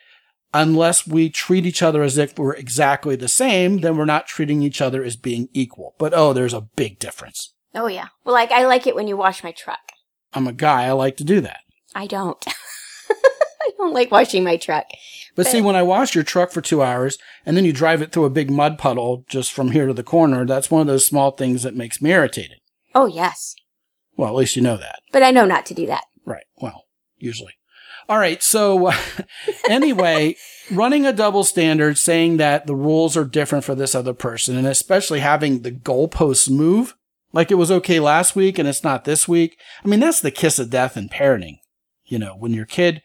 unless 0.54 1.06
we 1.06 1.28
treat 1.28 1.66
each 1.66 1.82
other 1.82 2.02
as 2.02 2.18
if 2.18 2.38
we're 2.38 2.54
exactly 2.54 3.16
the 3.16 3.28
same, 3.28 3.78
then 3.78 3.96
we're 3.96 4.04
not 4.04 4.26
treating 4.26 4.62
each 4.62 4.80
other 4.80 5.02
as 5.04 5.16
being 5.16 5.48
equal. 5.52 5.94
But 5.98 6.14
oh, 6.14 6.32
there's 6.32 6.54
a 6.54 6.62
big 6.62 6.98
difference. 6.98 7.54
Oh, 7.74 7.86
yeah. 7.86 8.08
Well, 8.24 8.34
like, 8.34 8.50
I 8.50 8.64
like 8.66 8.86
it 8.86 8.94
when 8.94 9.08
you 9.08 9.16
wash 9.16 9.44
my 9.44 9.52
truck. 9.52 9.92
I'm 10.32 10.46
a 10.46 10.52
guy. 10.52 10.84
I 10.84 10.92
like 10.92 11.16
to 11.18 11.24
do 11.24 11.40
that. 11.42 11.60
I 11.94 12.06
don't. 12.06 12.42
I 13.10 13.70
don't 13.76 13.94
like 13.94 14.10
washing 14.10 14.44
my 14.44 14.56
truck. 14.56 14.86
But 15.38 15.46
see, 15.46 15.60
when 15.60 15.76
I 15.76 15.84
wash 15.84 16.16
your 16.16 16.24
truck 16.24 16.50
for 16.50 16.60
two 16.60 16.82
hours 16.82 17.16
and 17.46 17.56
then 17.56 17.64
you 17.64 17.72
drive 17.72 18.02
it 18.02 18.10
through 18.10 18.24
a 18.24 18.30
big 18.30 18.50
mud 18.50 18.76
puddle 18.76 19.24
just 19.28 19.52
from 19.52 19.70
here 19.70 19.86
to 19.86 19.92
the 19.92 20.02
corner, 20.02 20.44
that's 20.44 20.68
one 20.68 20.80
of 20.80 20.88
those 20.88 21.06
small 21.06 21.30
things 21.30 21.62
that 21.62 21.76
makes 21.76 22.02
me 22.02 22.10
irritated. 22.10 22.58
Oh, 22.92 23.06
yes. 23.06 23.54
Well, 24.16 24.30
at 24.30 24.34
least 24.34 24.56
you 24.56 24.62
know 24.62 24.76
that. 24.76 24.98
But 25.12 25.22
I 25.22 25.30
know 25.30 25.46
not 25.46 25.64
to 25.66 25.74
do 25.74 25.86
that. 25.86 26.06
Right. 26.24 26.46
Well, 26.56 26.86
usually. 27.18 27.52
All 28.08 28.18
right. 28.18 28.42
So 28.42 28.90
anyway, 29.70 30.34
running 30.72 31.06
a 31.06 31.12
double 31.12 31.44
standard, 31.44 31.98
saying 31.98 32.38
that 32.38 32.66
the 32.66 32.74
rules 32.74 33.16
are 33.16 33.24
different 33.24 33.64
for 33.64 33.76
this 33.76 33.94
other 33.94 34.14
person, 34.14 34.56
and 34.56 34.66
especially 34.66 35.20
having 35.20 35.62
the 35.62 35.70
goalposts 35.70 36.50
move, 36.50 36.96
like 37.32 37.52
it 37.52 37.54
was 37.54 37.70
okay 37.70 38.00
last 38.00 38.34
week 38.34 38.58
and 38.58 38.66
it's 38.66 38.82
not 38.82 39.04
this 39.04 39.28
week. 39.28 39.56
I 39.84 39.86
mean, 39.86 40.00
that's 40.00 40.20
the 40.20 40.32
kiss 40.32 40.58
of 40.58 40.70
death 40.70 40.96
in 40.96 41.08
parenting. 41.08 41.58
You 42.06 42.18
know, 42.18 42.34
when 42.36 42.54
your 42.54 42.66
kid 42.66 43.02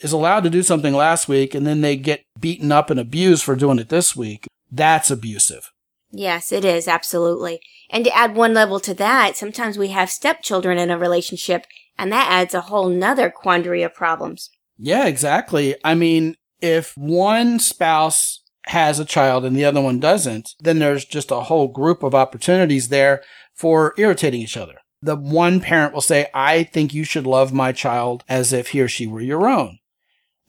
is 0.00 0.12
allowed 0.12 0.44
to 0.44 0.50
do 0.50 0.62
something 0.62 0.94
last 0.94 1.28
week 1.28 1.54
and 1.54 1.66
then 1.66 1.80
they 1.80 1.96
get 1.96 2.24
beaten 2.38 2.72
up 2.72 2.90
and 2.90 3.00
abused 3.00 3.44
for 3.44 3.56
doing 3.56 3.78
it 3.78 3.88
this 3.88 4.14
week, 4.16 4.46
that's 4.70 5.10
abusive. 5.10 5.72
Yes, 6.10 6.52
it 6.52 6.64
is. 6.64 6.86
Absolutely. 6.86 7.60
And 7.90 8.04
to 8.04 8.16
add 8.16 8.34
one 8.34 8.54
level 8.54 8.80
to 8.80 8.94
that, 8.94 9.36
sometimes 9.36 9.78
we 9.78 9.88
have 9.88 10.10
stepchildren 10.10 10.78
in 10.78 10.90
a 10.90 10.98
relationship 10.98 11.66
and 11.98 12.12
that 12.12 12.30
adds 12.30 12.54
a 12.54 12.62
whole 12.62 12.88
nother 12.88 13.30
quandary 13.30 13.82
of 13.82 13.94
problems. 13.94 14.50
Yeah, 14.76 15.06
exactly. 15.06 15.76
I 15.84 15.94
mean, 15.94 16.36
if 16.60 16.96
one 16.96 17.58
spouse 17.58 18.42
has 18.66 18.98
a 18.98 19.04
child 19.04 19.44
and 19.44 19.54
the 19.54 19.64
other 19.64 19.80
one 19.80 20.00
doesn't, 20.00 20.54
then 20.58 20.78
there's 20.78 21.04
just 21.04 21.30
a 21.30 21.42
whole 21.42 21.68
group 21.68 22.02
of 22.02 22.14
opportunities 22.14 22.88
there 22.88 23.22
for 23.54 23.94
irritating 23.98 24.40
each 24.40 24.56
other. 24.56 24.76
The 25.02 25.16
one 25.16 25.60
parent 25.60 25.92
will 25.92 26.00
say, 26.00 26.28
I 26.32 26.64
think 26.64 26.94
you 26.94 27.04
should 27.04 27.26
love 27.26 27.52
my 27.52 27.72
child 27.72 28.24
as 28.28 28.52
if 28.52 28.68
he 28.68 28.80
or 28.80 28.88
she 28.88 29.06
were 29.06 29.20
your 29.20 29.46
own. 29.46 29.78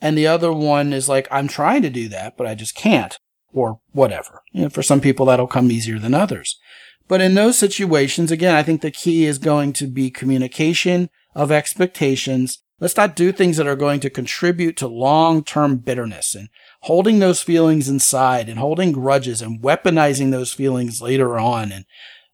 And 0.01 0.17
the 0.17 0.27
other 0.27 0.51
one 0.51 0.93
is 0.93 1.09
like, 1.09 1.27
I'm 1.31 1.47
trying 1.47 1.81
to 1.83 1.89
do 1.89 2.07
that, 2.09 2.37
but 2.37 2.47
I 2.47 2.55
just 2.55 2.75
can't, 2.75 3.17
or 3.53 3.79
whatever. 3.91 4.41
You 4.51 4.63
know, 4.63 4.69
for 4.69 4.83
some 4.83 5.01
people, 5.01 5.25
that'll 5.25 5.47
come 5.47 5.71
easier 5.71 5.99
than 5.99 6.13
others. 6.13 6.59
But 7.07 7.21
in 7.21 7.35
those 7.35 7.57
situations, 7.57 8.31
again, 8.31 8.55
I 8.55 8.63
think 8.63 8.81
the 8.81 8.91
key 8.91 9.25
is 9.25 9.37
going 9.37 9.73
to 9.73 9.87
be 9.87 10.09
communication 10.09 11.09
of 11.33 11.51
expectations. 11.51 12.61
Let's 12.79 12.97
not 12.97 13.15
do 13.15 13.31
things 13.31 13.57
that 13.57 13.67
are 13.67 13.75
going 13.75 13.99
to 14.01 14.09
contribute 14.09 14.75
to 14.77 14.87
long-term 14.87 15.77
bitterness 15.77 16.35
and 16.35 16.49
holding 16.81 17.19
those 17.19 17.41
feelings 17.41 17.87
inside 17.87 18.49
and 18.49 18.59
holding 18.59 18.91
grudges 18.91 19.41
and 19.41 19.61
weaponizing 19.61 20.31
those 20.31 20.51
feelings 20.51 21.01
later 21.01 21.37
on 21.37 21.71
and 21.71 21.85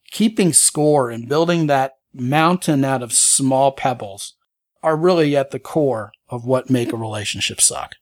keeping 0.10 0.52
score 0.52 1.10
and 1.10 1.30
building 1.30 1.68
that 1.68 1.94
mountain 2.14 2.84
out 2.84 3.04
of 3.04 3.14
small 3.14 3.72
pebbles 3.72 4.36
are 4.84 4.96
really 4.96 5.36
at 5.36 5.52
the 5.52 5.60
core 5.60 6.12
of 6.30 6.46
what 6.46 6.70
make 6.70 6.92
a 6.94 6.98
relationship 6.98 7.62
suck. 7.62 7.96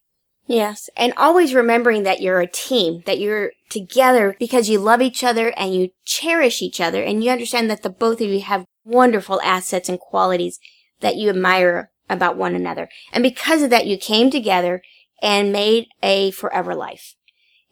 Yes. 0.46 0.90
And 0.96 1.12
always 1.16 1.54
remembering 1.54 2.02
that 2.02 2.20
you're 2.20 2.40
a 2.40 2.46
team, 2.46 3.02
that 3.06 3.20
you're 3.20 3.52
together 3.68 4.34
because 4.38 4.68
you 4.68 4.80
love 4.80 5.00
each 5.00 5.22
other 5.22 5.52
and 5.56 5.74
you 5.74 5.90
cherish 6.04 6.60
each 6.60 6.80
other 6.80 7.02
and 7.02 7.22
you 7.22 7.30
understand 7.30 7.70
that 7.70 7.82
the 7.82 7.90
both 7.90 8.20
of 8.20 8.28
you 8.28 8.40
have 8.40 8.64
wonderful 8.84 9.40
assets 9.42 9.88
and 9.88 10.00
qualities 10.00 10.58
that 11.00 11.16
you 11.16 11.30
admire 11.30 11.92
about 12.08 12.36
one 12.36 12.54
another. 12.56 12.88
And 13.12 13.22
because 13.22 13.62
of 13.62 13.70
that, 13.70 13.86
you 13.86 13.96
came 13.96 14.30
together 14.30 14.82
and 15.22 15.52
made 15.52 15.86
a 16.02 16.32
forever 16.32 16.74
life. 16.74 17.14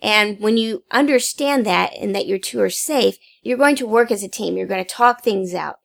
And 0.01 0.39
when 0.39 0.57
you 0.57 0.85
understand 0.93 1.67
that 1.67 1.93
and 1.95 2.15
that 2.15 2.27
your 2.27 2.39
two 2.39 2.61
are 2.61 2.71
safe, 2.71 3.17
you're 3.43 3.59
going 3.59 3.77
to 3.77 3.87
work 3.87 4.13
as 4.13 4.23
a 4.23 4.29
team. 4.29 4.57
You're 4.57 4.69
going 4.69 4.85
to 4.85 4.89
talk 4.89 5.23
things 5.23 5.55
out. 5.55 5.81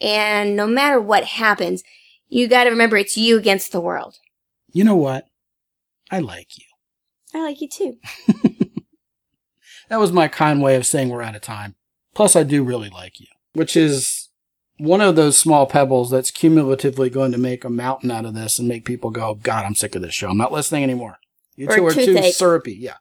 And 0.00 0.54
no 0.54 0.66
matter 0.66 1.00
what 1.00 1.24
happens, 1.24 1.82
you 2.28 2.48
got 2.48 2.64
to 2.64 2.70
remember 2.70 2.96
it's 2.96 3.16
you 3.16 3.36
against 3.36 3.72
the 3.72 3.80
world. 3.80 4.18
You 4.72 4.84
know 4.84 4.96
what? 4.96 5.26
I 6.10 6.20
like 6.20 6.58
you. 6.58 6.64
I 7.34 7.42
like 7.42 7.60
you 7.60 7.68
too. 7.68 7.98
that 9.88 10.00
was 10.00 10.12
my 10.12 10.28
kind 10.28 10.62
way 10.62 10.76
of 10.76 10.86
saying 10.86 11.08
we're 11.08 11.22
out 11.22 11.36
of 11.36 11.42
time. 11.42 11.74
Plus, 12.14 12.36
I 12.36 12.44
do 12.44 12.62
really 12.62 12.90
like 12.90 13.20
you, 13.20 13.26
which 13.52 13.76
is 13.76 14.28
one 14.78 15.00
of 15.00 15.16
those 15.16 15.36
small 15.36 15.66
pebbles 15.66 16.10
that's 16.10 16.30
cumulatively 16.30 17.10
going 17.10 17.32
to 17.32 17.38
make 17.38 17.64
a 17.64 17.70
mountain 17.70 18.10
out 18.10 18.24
of 18.24 18.34
this 18.34 18.58
and 18.58 18.68
make 18.68 18.84
people 18.84 19.10
go, 19.10 19.34
God, 19.34 19.64
I'm 19.64 19.74
sick 19.74 19.94
of 19.94 20.02
this 20.02 20.14
show. 20.14 20.28
I'm 20.28 20.36
not 20.36 20.52
listening 20.52 20.82
anymore. 20.82 21.18
You 21.56 21.68
Or 21.68 21.76
two 21.76 21.86
are 21.86 21.92
too 21.92 22.32
syrupy. 22.32 22.74
Yeah. 22.74 22.96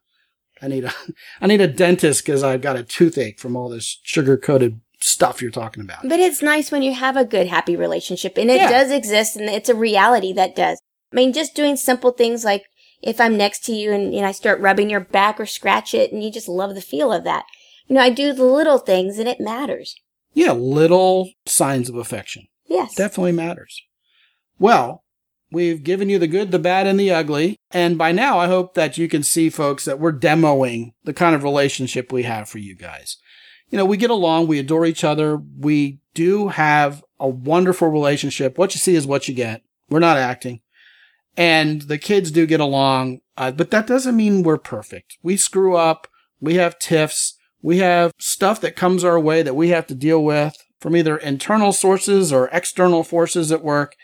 I 0.62 0.68
need 0.68 0.86
a, 0.86 0.94
I 1.42 1.48
need 1.48 1.62
a 1.62 1.68
dentist 1.68 2.26
because 2.26 2.44
I've 2.44 2.62
got 2.62 2.76
a 2.76 2.84
toothache 2.84 3.40
from 3.40 3.56
all 3.56 3.70
this 3.70 4.00
sugar 4.04 4.38
coated 4.38 4.80
stuff 5.06 5.42
you're 5.42 5.52
talking 5.52 5.84
about. 5.84 6.08
But 6.08 6.20
it's 6.20 6.42
nice 6.42 6.72
when 6.72 6.82
you 6.82 6.94
have 6.94 7.18
a 7.18 7.26
good, 7.26 7.48
happy 7.48 7.76
relationship, 7.76 8.38
and 8.38 8.50
it 8.50 8.56
Yeah. 8.62 8.70
does 8.70 8.90
exist, 8.92 9.36
and 9.36 9.50
it's 9.50 9.68
a 9.70 9.76
reality 9.76 10.32
that 10.34 10.56
does. 10.56 10.80
I 11.12 11.16
mean, 11.16 11.34
just 11.34 11.56
doing 11.56 11.76
simple 11.76 12.12
things 12.12 12.46
like 12.46 12.64
if 13.02 13.20
I'm 13.20 13.36
next 13.36 13.66
to 13.66 13.74
you 13.74 13.92
and, 13.92 14.14
and 14.14 14.26
I 14.26 14.32
start 14.32 14.62
rubbing 14.62 14.90
your 14.90 15.02
back 15.02 15.40
or 15.40 15.46
scratch 15.46 15.94
it, 15.94 16.14
and 16.14 16.24
you 16.24 16.32
just 16.32 16.48
love 16.48 16.74
the 16.74 16.82
feel 16.82 17.12
of 17.12 17.26
that. 17.26 17.44
You 17.88 17.96
know, 17.96 18.02
I 18.02 18.10
do 18.12 18.32
the 18.32 18.46
little 18.46 18.78
things, 18.78 19.20
and 19.20 19.28
it 19.28 19.42
matters. 19.42 19.94
Yeah. 20.34 20.54
Little 20.54 21.30
signs 21.46 21.90
of 21.90 21.96
affection. 21.96 22.48
Yes. 22.68 22.96
definitely 22.96 23.34
matters. 23.34 23.82
Well, 24.58 25.04
we've 25.52 25.84
given 25.84 26.10
you 26.10 26.18
the 26.18 26.28
good, 26.28 26.50
the 26.52 26.58
bad, 26.60 26.88
and 26.88 27.00
the 27.00 27.12
ugly. 27.12 27.58
And 27.72 27.98
by 27.98 28.12
now, 28.14 28.40
I 28.40 28.48
hope 28.48 28.74
that 28.76 28.98
you 28.98 29.08
can 29.08 29.22
see, 29.22 29.50
folks, 29.50 29.86
that 29.86 30.00
we're 30.00 30.14
demoing 30.18 30.94
the 31.04 31.14
kind 31.14 31.36
of 31.36 31.44
relationship 31.44 32.12
we 32.12 32.24
have 32.24 32.50
for 32.50 32.58
you 32.58 32.76
guys. 32.76 33.18
You 33.74 33.78
know, 33.78 33.86
we 33.86 33.98
get 33.98 34.12
along, 34.12 34.46
we 34.46 34.60
adore 34.60 34.86
each 34.86 35.04
other, 35.04 35.36
we 35.36 35.98
do 36.14 36.50
have 36.50 37.04
a 37.20 37.28
wonderful 37.28 37.88
relationship. 37.88 38.56
What 38.56 38.76
you 38.76 38.80
see 38.80 38.94
is 38.94 39.08
what 39.08 39.28
you 39.28 39.34
get. 39.34 39.64
We're 39.90 39.98
not 39.98 40.20
acting. 40.20 40.62
And 41.36 41.82
the 41.82 41.98
kids 41.98 42.30
do 42.30 42.46
get 42.46 42.60
along, 42.60 43.22
uh, 43.36 43.50
but 43.50 43.72
that 43.72 43.88
doesn't 43.88 44.16
mean 44.16 44.44
we're 44.44 44.60
perfect. 44.60 45.18
We 45.24 45.38
screw 45.38 45.76
up, 45.76 46.08
we 46.40 46.54
have 46.54 46.78
tiffs, 46.78 47.34
we 47.64 47.80
have 47.80 48.12
stuff 48.20 48.62
that 48.62 48.76
comes 48.76 49.04
our 49.04 49.20
way 49.20 49.42
that 49.42 49.56
we 49.56 49.70
have 49.70 49.88
to 49.88 49.96
deal 49.96 50.24
with 50.24 50.56
from 50.80 50.96
either 50.96 51.18
internal 51.18 51.72
sources 51.72 52.32
or 52.32 52.50
external 52.54 53.04
forces 53.04 53.52
at 53.52 53.64
work. 53.64 53.96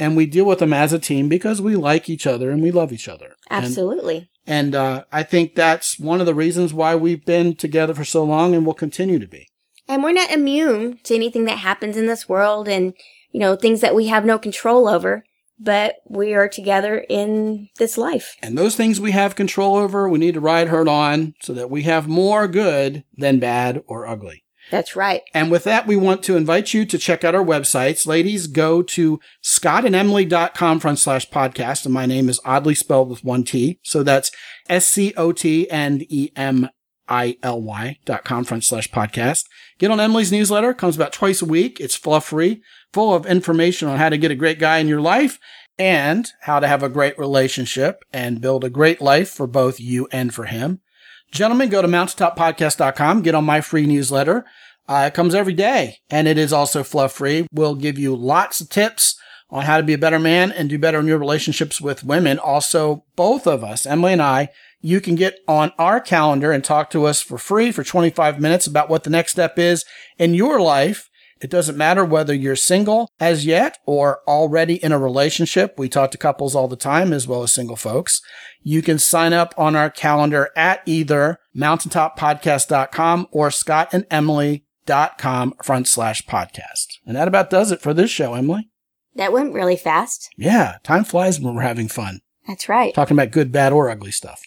And 0.00 0.16
we 0.16 0.24
deal 0.24 0.46
with 0.46 0.60
them 0.60 0.72
as 0.72 0.94
a 0.94 0.98
team 0.98 1.28
because 1.28 1.60
we 1.60 1.76
like 1.76 2.08
each 2.08 2.26
other 2.26 2.50
and 2.50 2.62
we 2.62 2.70
love 2.70 2.94
each 2.94 3.08
other. 3.08 3.36
Absolutely. 3.50 4.16
And, 4.16 4.28
uh, 4.74 5.04
I 5.12 5.22
think 5.22 5.54
that's 5.54 6.00
one 6.00 6.20
of 6.20 6.26
the 6.26 6.34
reasons 6.34 6.72
why 6.72 6.96
we've 6.96 7.24
been 7.24 7.54
together 7.54 7.94
for 7.94 8.04
so 8.04 8.24
long 8.24 8.54
and 8.54 8.64
will 8.64 8.74
continue 8.74 9.18
to 9.18 9.28
be. 9.28 9.46
And 9.86 10.02
we're 10.02 10.12
not 10.12 10.30
immune 10.30 10.98
to 11.04 11.14
anything 11.14 11.44
that 11.44 11.58
happens 11.58 11.96
in 11.96 12.06
this 12.06 12.28
world 12.28 12.66
and, 12.66 12.94
you 13.30 13.40
know, 13.40 13.56
things 13.56 13.82
that 13.82 13.94
we 13.94 14.06
have 14.06 14.24
no 14.24 14.38
control 14.38 14.88
over, 14.88 15.24
but 15.58 15.96
we 16.08 16.34
are 16.34 16.48
together 16.48 17.04
in 17.08 17.68
this 17.78 17.98
life. 17.98 18.36
And 18.42 18.56
those 18.56 18.74
things 18.74 19.00
we 19.00 19.12
have 19.12 19.36
control 19.36 19.76
over, 19.76 20.08
we 20.08 20.18
need 20.18 20.34
to 20.34 20.40
ride 20.40 20.68
hard 20.68 20.88
on 20.88 21.34
so 21.42 21.52
that 21.52 21.70
we 21.70 21.82
have 21.82 22.08
more 22.08 22.48
good 22.48 23.04
than 23.16 23.38
bad 23.38 23.82
or 23.86 24.06
ugly. 24.06 24.44
That's 24.70 24.94
right. 24.96 25.22
And 25.32 25.50
with 25.50 25.64
that, 25.64 25.86
we 25.86 25.96
want 25.96 26.22
to 26.24 26.36
invite 26.36 26.74
you 26.74 26.84
to 26.86 26.98
check 26.98 27.24
out 27.24 27.34
our 27.34 27.44
websites. 27.44 28.06
Ladies, 28.06 28.46
go 28.46 28.82
to 28.82 29.18
scottandemily.com 29.42 30.80
front 30.80 30.98
slash 30.98 31.28
podcast. 31.30 31.84
And 31.84 31.94
my 31.94 32.06
name 32.06 32.28
is 32.28 32.40
oddly 32.44 32.74
spelled 32.74 33.08
with 33.10 33.24
one 33.24 33.44
T. 33.44 33.78
So 33.82 34.02
that's 34.02 34.30
S-C-O-T 34.68 35.70
and 35.70 36.02
E-M-I-L-Y 36.10 37.98
dot 38.04 38.24
com 38.24 38.44
front 38.44 38.64
slash 38.64 38.88
podcast. 38.90 39.44
Get 39.78 39.90
on 39.90 40.00
Emily's 40.00 40.32
newsletter. 40.32 40.74
Comes 40.74 40.96
about 40.96 41.12
twice 41.12 41.40
a 41.40 41.46
week. 41.46 41.80
It's 41.80 41.96
fluff 41.96 42.26
free, 42.26 42.62
full 42.92 43.14
of 43.14 43.26
information 43.26 43.88
on 43.88 43.98
how 43.98 44.08
to 44.08 44.18
get 44.18 44.30
a 44.30 44.36
great 44.36 44.58
guy 44.58 44.78
in 44.78 44.88
your 44.88 45.00
life 45.00 45.38
and 45.78 46.28
how 46.42 46.60
to 46.60 46.66
have 46.66 46.82
a 46.82 46.88
great 46.88 47.18
relationship 47.18 48.02
and 48.12 48.40
build 48.40 48.64
a 48.64 48.70
great 48.70 49.00
life 49.00 49.30
for 49.30 49.46
both 49.46 49.78
you 49.80 50.08
and 50.10 50.34
for 50.34 50.46
him. 50.46 50.80
Gentlemen, 51.30 51.68
go 51.68 51.82
to 51.82 51.88
mountaintoppodcast.com, 51.88 53.22
get 53.22 53.34
on 53.34 53.44
my 53.44 53.60
free 53.60 53.86
newsletter. 53.86 54.44
Uh, 54.88 55.04
it 55.06 55.14
comes 55.14 55.34
every 55.34 55.52
day 55.52 55.98
and 56.08 56.26
it 56.26 56.38
is 56.38 56.52
also 56.52 56.82
fluff 56.82 57.12
free. 57.12 57.46
We'll 57.52 57.74
give 57.74 57.98
you 57.98 58.16
lots 58.16 58.60
of 58.60 58.70
tips 58.70 59.20
on 59.50 59.64
how 59.64 59.76
to 59.76 59.82
be 59.82 59.92
a 59.92 59.98
better 59.98 60.18
man 60.18 60.50
and 60.52 60.68
do 60.68 60.78
better 60.78 60.98
in 60.98 61.06
your 61.06 61.18
relationships 61.18 61.80
with 61.80 62.04
women. 62.04 62.38
Also, 62.38 63.04
both 63.16 63.46
of 63.46 63.62
us, 63.62 63.86
Emily 63.86 64.12
and 64.14 64.22
I, 64.22 64.48
you 64.80 65.00
can 65.00 65.14
get 65.14 65.38
on 65.46 65.72
our 65.78 66.00
calendar 66.00 66.52
and 66.52 66.62
talk 66.62 66.90
to 66.90 67.04
us 67.04 67.20
for 67.20 67.38
free 67.38 67.72
for 67.72 67.82
25 67.82 68.40
minutes 68.40 68.66
about 68.66 68.88
what 68.88 69.04
the 69.04 69.10
next 69.10 69.32
step 69.32 69.58
is 69.58 69.84
in 70.18 70.34
your 70.34 70.60
life. 70.60 71.07
It 71.40 71.50
doesn't 71.50 71.76
matter 71.76 72.04
whether 72.04 72.34
you're 72.34 72.56
single 72.56 73.10
as 73.20 73.46
yet 73.46 73.78
or 73.86 74.20
already 74.26 74.82
in 74.82 74.90
a 74.92 74.98
relationship. 74.98 75.74
We 75.78 75.88
talk 75.88 76.10
to 76.12 76.18
couples 76.18 76.54
all 76.54 76.68
the 76.68 76.76
time 76.76 77.12
as 77.12 77.28
well 77.28 77.42
as 77.42 77.52
single 77.52 77.76
folks. 77.76 78.20
You 78.62 78.82
can 78.82 78.98
sign 78.98 79.32
up 79.32 79.54
on 79.56 79.76
our 79.76 79.90
calendar 79.90 80.50
at 80.56 80.82
either 80.86 81.38
mountaintoppodcast.com 81.56 83.28
or 83.30 83.48
scottandemily.com 83.50 85.54
front 85.62 85.88
slash 85.88 86.22
podcast. 86.22 86.86
And 87.06 87.16
that 87.16 87.28
about 87.28 87.50
does 87.50 87.70
it 87.70 87.80
for 87.80 87.94
this 87.94 88.10
show, 88.10 88.34
Emily. 88.34 88.68
That 89.14 89.32
went 89.32 89.54
really 89.54 89.76
fast. 89.76 90.30
Yeah, 90.36 90.76
time 90.82 91.04
flies 91.04 91.40
when 91.40 91.54
we're 91.54 91.62
having 91.62 91.88
fun. 91.88 92.20
That's 92.46 92.68
right. 92.68 92.94
Talking 92.94 93.16
about 93.16 93.32
good, 93.32 93.52
bad, 93.52 93.72
or 93.72 93.90
ugly 93.90 94.12
stuff. 94.12 94.42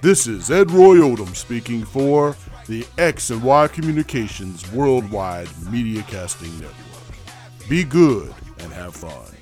This 0.00 0.26
is 0.26 0.50
Ed 0.50 0.72
Roy 0.72 0.96
Odom 0.96 1.36
speaking 1.36 1.84
for 1.84 2.34
the 2.66 2.84
X 2.98 3.30
and 3.30 3.44
Y 3.44 3.68
Communications 3.68 4.68
Worldwide 4.72 5.46
Media 5.70 6.02
Casting 6.02 6.50
Network. 6.54 6.74
Be 7.68 7.84
good 7.84 8.34
and 8.58 8.72
have 8.72 8.96
fun. 8.96 9.36